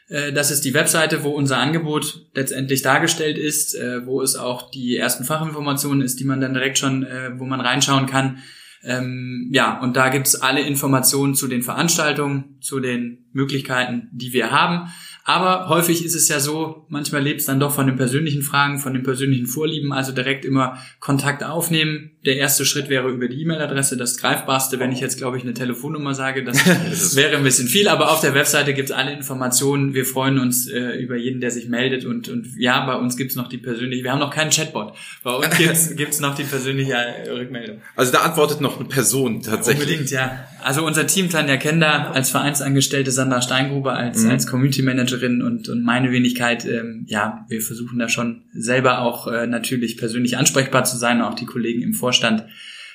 Äh, 0.09 0.33
das 0.33 0.51
ist 0.51 0.65
die 0.65 0.75
Webseite, 0.75 1.23
wo 1.23 1.31
unser 1.31 1.59
Angebot 1.59 2.27
letztendlich 2.35 2.83
dargestellt 2.83 3.39
ist, 3.39 3.75
äh, 3.75 4.07
wo 4.07 4.23
es 4.23 4.37
auch 4.37 4.71
die 4.71 4.97
ersten 4.97 5.25
Fachinformationen 5.25 6.03
ist, 6.03 6.19
die 6.19 6.25
man 6.25 6.41
dann 6.41 6.55
direkt 6.55 6.79
schon, 6.79 7.05
äh, 7.05 7.39
wo 7.39 7.45
man 7.45 7.61
reinschauen 7.61 8.07
kann. 8.07 8.39
Ähm, 8.85 9.51
ja, 9.53 9.81
und 9.81 9.97
da 9.97 10.09
gibt's 10.09 10.37
alle 10.37 10.61
Informationen 10.61 11.35
zu 11.35 11.49
den 11.49 11.63
Veranstaltungen, 11.63 12.59
zu 12.61 12.81
den 12.81 13.27
Möglichkeiten, 13.33 14.09
die 14.13 14.33
wir 14.33 14.51
haben. 14.51 14.89
Aber 15.29 15.69
häufig 15.69 16.07
ist 16.07 16.15
es 16.15 16.31
ja 16.31 16.41
so, 16.41 16.87
manchmal 16.89 17.21
lebt 17.21 17.41
es 17.41 17.47
dann 17.47 17.61
doch 17.61 17.75
von 17.75 17.87
den 17.87 17.97
persönlichen 17.97 18.41
Fragen, 18.41 18.79
von 18.79 18.95
den 18.95 19.03
persönlichen 19.03 19.45
Vorlieben, 19.45 19.93
also 19.93 20.11
direkt 20.11 20.47
immer 20.47 20.79
Kontakt 21.01 21.45
aufnehmen, 21.45 22.13
Der 22.29 22.37
erste 22.37 22.67
Schritt 22.67 22.91
wäre 22.91 23.09
über 23.09 23.27
die 23.27 23.41
E-Mail-Adresse. 23.41 23.97
Das 23.97 24.19
greifbarste, 24.19 24.79
wenn 24.79 24.93
ich 24.93 25.01
jetzt, 25.01 25.17
glaube 25.17 25.39
ich, 25.39 25.45
eine 25.45 25.55
Telefonnummer 25.55 26.13
sage, 26.13 26.45
das 26.45 26.59
wäre 27.17 27.39
ein 27.39 27.43
bisschen 27.43 27.69
viel. 27.69 27.89
Aber 27.89 28.13
auf 28.13 28.21
der 28.21 28.35
Webseite 28.35 28.75
gibt 28.75 28.91
es 28.91 28.95
alle 28.95 29.15
Informationen. 29.15 29.95
Wir 29.95 30.05
freuen 30.05 30.39
uns 30.39 30.69
äh, 30.69 30.91
über 31.03 31.17
jeden, 31.17 31.41
der 31.41 31.51
sich 31.51 31.71
meldet. 31.71 32.05
Und, 32.05 32.29
und 32.29 32.49
ja, 32.59 32.85
bei 32.85 32.97
uns 32.97 33.17
gibt 33.17 33.31
es 33.31 33.37
noch 33.39 33.49
die 33.49 33.57
persönliche, 33.57 34.05
wir 34.05 34.13
haben 34.13 34.19
noch 34.19 34.35
keinen 34.35 34.51
Chatbot. 34.51 34.93
Bei 35.23 35.31
uns 35.37 35.57
gibt 35.97 36.13
es 36.13 36.21
noch 36.21 36.35
die 36.35 36.45
persönliche 36.45 36.97
Rückmeldung. 37.31 37.79
Also 37.97 38.13
da 38.13 38.19
antwortet 38.19 38.61
noch 38.61 38.79
eine 38.79 38.91
Person 38.91 39.41
tatsächlich. 39.41 39.87
Unbedingt, 39.87 40.11
ja. 40.11 40.45
Also 40.63 40.85
unser 40.85 41.07
Team 41.07 41.31
Tanja 41.31 41.57
Kender 41.57 42.15
als 42.15 42.29
Vereinsangestellte, 42.29 43.11
Sandra 43.11 43.41
Steingruber 43.41 43.95
als, 43.95 44.25
mhm. 44.25 44.33
als 44.33 44.47
Community 44.47 44.83
Managerin 44.83 45.41
und, 45.41 45.71
und 45.71 45.83
meine 45.83 46.13
Wenigkeit, 46.13 46.67
ähm, 46.67 47.07
ja, 47.07 47.47
wir 47.49 47.63
versuchen 47.63 47.99
da 47.99 48.11
schon 48.11 48.43
selber 48.53 48.99
auch 48.99 49.29
äh, 49.29 49.47
natürlich 49.47 49.97
persönlich 49.97 50.37
ansprechbar 50.37 50.85
zu 50.85 50.99
sein, 50.99 51.23
auch 51.23 51.35
die 51.35 51.47
Kollegen 51.47 51.81
im 51.81 51.95
Vorstand. 51.95 52.18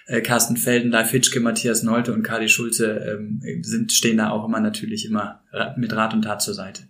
Äh, 0.05 0.21
Carsten 0.21 0.57
Felden, 0.57 0.91
Live 0.91 1.11
Hitschke, 1.11 1.39
Matthias 1.39 1.83
Nolte 1.83 2.13
und 2.13 2.23
Kali 2.23 2.49
Schulze 2.49 2.97
ähm, 2.97 3.41
sind, 3.63 3.91
stehen 3.91 4.17
da 4.17 4.31
auch 4.31 4.45
immer 4.45 4.59
natürlich 4.59 5.05
immer 5.05 5.41
mit 5.77 5.93
Rat 5.93 6.13
und 6.13 6.23
Tat 6.23 6.41
zur 6.41 6.53
Seite. 6.53 6.83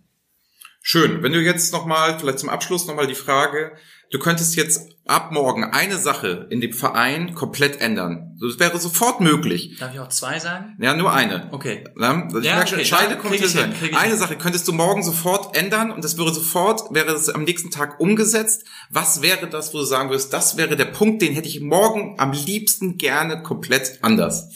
Schön. 0.86 1.24
Wenn 1.24 1.32
du 1.32 1.42
jetzt 1.42 1.72
nochmal, 1.72 2.20
vielleicht 2.20 2.40
zum 2.40 2.50
Abschluss 2.50 2.88
nochmal 2.88 3.08
die 3.08 3.16
Frage, 3.16 3.72
du 4.12 4.20
könntest 4.20 4.58
jetzt 4.58 4.90
ab 5.06 5.32
morgen 5.32 5.64
eine 5.64 5.98
Sache 5.98 6.46
in 6.50 6.60
dem 6.60 6.74
Verein 6.74 7.34
komplett 7.36 7.80
ändern. 7.80 8.38
Das 8.42 8.60
wäre 8.60 8.78
sofort 8.78 9.22
möglich. 9.22 9.78
Darf 9.80 9.94
ich 9.94 10.02
auch 10.02 10.10
zwei 10.10 10.40
sagen? 10.40 10.76
Ja, 10.82 10.94
nur 10.94 11.14
eine. 11.14 11.48
Okay. 11.54 11.86
Ja, 11.98 12.28
ich 12.28 12.44
ja, 12.44 12.56
merke 12.56 12.68
schon, 12.68 12.80
okay, 12.80 12.82
entscheide 12.82 13.16
kommt 13.16 13.34
hin, 13.34 13.74
Eine 13.96 14.10
hin. 14.10 14.18
Sache 14.18 14.36
könntest 14.36 14.68
du 14.68 14.74
morgen 14.74 15.04
sofort 15.04 15.56
ändern 15.56 15.90
und 15.90 16.04
das 16.04 16.18
würde 16.18 16.34
sofort, 16.34 16.94
wäre 16.94 17.14
es 17.14 17.30
am 17.30 17.46
nächsten 17.46 17.72
Tag 17.72 18.02
umgesetzt. 18.02 18.66
Was 18.90 19.22
wäre 19.22 19.48
das, 19.48 19.74
wo 19.74 19.78
du 19.78 19.86
sagen 19.86 20.10
würdest, 20.10 20.34
das 20.34 20.58
wäre 20.58 20.76
der 20.76 20.84
Punkt, 20.84 21.22
den 21.22 21.34
hätte 21.34 21.48
ich 21.48 21.62
morgen 21.62 22.20
am 22.20 22.34
liebsten 22.34 22.98
gerne 22.98 23.42
komplett 23.42 24.00
anders? 24.02 24.50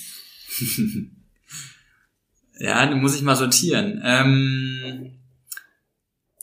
ja, 2.59 2.85
den 2.85 2.99
muss 2.99 3.15
ich 3.15 3.21
mal 3.21 3.37
sortieren. 3.37 4.01
Ähm 4.03 5.16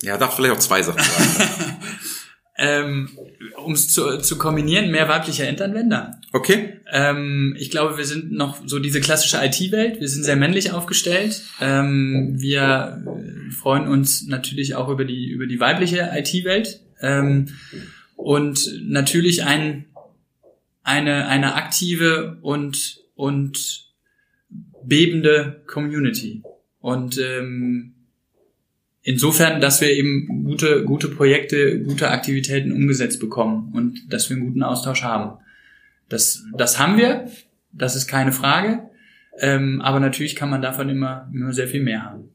ja, 0.04 0.16
darf 0.16 0.36
vielleicht 0.36 0.54
auch 0.54 0.60
zwei 0.60 0.82
Sachen 0.82 1.02
sagen. 1.02 1.76
ähm, 2.58 3.10
um 3.56 3.72
es 3.72 3.92
zu, 3.92 4.18
zu 4.18 4.38
kombinieren, 4.38 4.90
mehr 4.90 5.08
weibliche 5.08 5.46
Endanwender. 5.46 6.20
Okay. 6.32 6.80
Ähm, 6.92 7.56
ich 7.58 7.70
glaube, 7.70 7.98
wir 7.98 8.04
sind 8.04 8.32
noch 8.32 8.62
so 8.66 8.78
diese 8.78 9.00
klassische 9.00 9.38
IT-Welt. 9.42 10.00
Wir 10.00 10.08
sind 10.08 10.24
sehr 10.24 10.36
männlich 10.36 10.72
aufgestellt. 10.72 11.42
Ähm, 11.60 12.34
wir 12.36 13.02
freuen 13.60 13.88
uns 13.88 14.26
natürlich 14.26 14.74
auch 14.74 14.88
über 14.88 15.04
die 15.04 15.28
über 15.28 15.46
die 15.46 15.58
weibliche 15.58 16.10
IT-Welt 16.14 16.80
ähm, 17.00 17.48
und 18.16 18.80
natürlich 18.82 19.44
ein 19.44 19.86
eine 20.82 21.26
eine 21.28 21.54
aktive 21.54 22.38
und 22.42 23.00
und 23.14 23.84
bebende 24.84 25.62
Community. 25.66 26.42
Und 26.80 27.18
ähm, 27.18 27.93
insofern, 29.04 29.60
dass 29.60 29.80
wir 29.80 29.90
eben 29.90 30.44
gute, 30.44 30.84
gute 30.84 31.08
Projekte, 31.08 31.80
gute 31.80 32.10
Aktivitäten 32.10 32.72
umgesetzt 32.72 33.20
bekommen 33.20 33.72
und 33.72 34.12
dass 34.12 34.28
wir 34.28 34.36
einen 34.36 34.46
guten 34.46 34.62
Austausch 34.64 35.04
haben. 35.04 35.38
Das, 36.08 36.44
das 36.56 36.80
haben 36.80 36.96
wir, 36.96 37.30
das 37.72 37.94
ist 37.94 38.08
keine 38.08 38.32
Frage. 38.32 38.90
Ähm, 39.38 39.80
aber 39.80 40.00
natürlich 40.00 40.36
kann 40.36 40.50
man 40.50 40.62
davon 40.62 40.88
immer, 40.88 41.30
immer 41.32 41.52
sehr 41.52 41.68
viel 41.68 41.82
mehr 41.82 42.02
haben. 42.02 42.33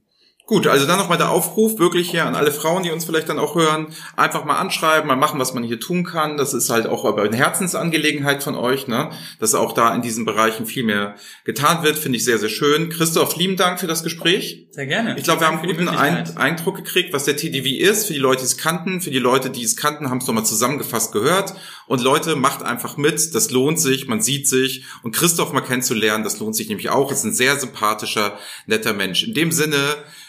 Gut, 0.50 0.66
also 0.66 0.88
dann 0.88 0.98
nochmal 0.98 1.20
der 1.20 1.30
Aufruf 1.30 1.78
wirklich 1.78 2.10
hier 2.10 2.26
an 2.26 2.34
alle 2.34 2.52
Frauen, 2.52 2.82
die 2.82 2.90
uns 2.90 3.06
vielleicht 3.06 3.30
dann 3.30 3.38
auch 3.38 3.54
hören, 3.54 3.94
einfach 4.16 4.46
mal 4.46 4.58
anschreiben, 4.58 5.08
mal 5.08 5.16
machen, 5.16 5.40
was 5.40 5.54
man 5.54 5.62
hier 5.62 5.80
tun 5.80 6.04
kann. 6.04 6.38
Das 6.38 6.56
ist 6.56 6.72
halt 6.72 6.88
auch 6.88 7.06
eine 7.06 7.38
Herzensangelegenheit 7.38 8.42
von 8.42 8.56
euch, 8.56 8.88
ne? 8.88 9.12
dass 9.40 9.54
auch 9.54 9.74
da 9.74 9.94
in 9.94 10.02
diesen 10.02 10.26
Bereichen 10.26 10.66
viel 10.66 10.84
mehr 10.84 11.14
getan 11.46 11.84
wird, 11.84 12.00
finde 12.00 12.18
ich 12.18 12.26
sehr, 12.26 12.40
sehr 12.40 12.50
schön. 12.50 12.90
Christoph, 12.90 13.36
lieben 13.36 13.58
Dank 13.58 13.80
für 13.80 13.86
das 13.86 14.02
Gespräch. 14.02 14.66
Sehr 14.72 14.88
gerne. 14.88 15.16
Ich 15.20 15.24
glaube, 15.24 15.42
wir 15.42 15.48
haben 15.48 15.60
einen 15.60 15.68
guten 15.68 15.88
Eindruck 15.88 16.78
gekriegt, 16.78 17.14
was 17.14 17.26
der 17.26 17.38
TDV 17.38 17.68
ist, 17.88 18.08
für 18.08 18.14
die 18.14 18.20
Leute, 18.20 18.42
die 18.42 18.48
es 18.48 18.58
kannten. 18.58 19.02
Für 19.02 19.12
die 19.12 19.20
Leute, 19.20 19.52
die 19.52 19.64
es 19.64 19.78
kannten, 19.78 20.10
haben 20.10 20.18
es 20.18 20.26
nochmal 20.26 20.48
zusammengefasst 20.48 21.12
gehört. 21.12 21.54
Und 21.86 22.02
Leute, 22.02 22.36
macht 22.36 22.64
einfach 22.64 22.98
mit, 22.98 23.36
das 23.36 23.52
lohnt 23.52 23.80
sich, 23.80 24.08
man 24.08 24.20
sieht 24.20 24.48
sich. 24.48 24.86
Und 25.04 25.16
Christoph 25.16 25.54
mal 25.54 25.62
kennenzulernen, 25.62 26.24
das 26.24 26.40
lohnt 26.40 26.56
sich 26.56 26.70
nämlich 26.70 26.90
auch. 26.90 27.12
Ist 27.12 27.24
ein 27.24 27.34
sehr 27.34 27.60
sympathischer, 27.60 28.40
netter 28.66 28.94
Mensch. 28.94 29.24
In 29.24 29.36
dem 29.36 29.52
Sinne, 29.52 29.78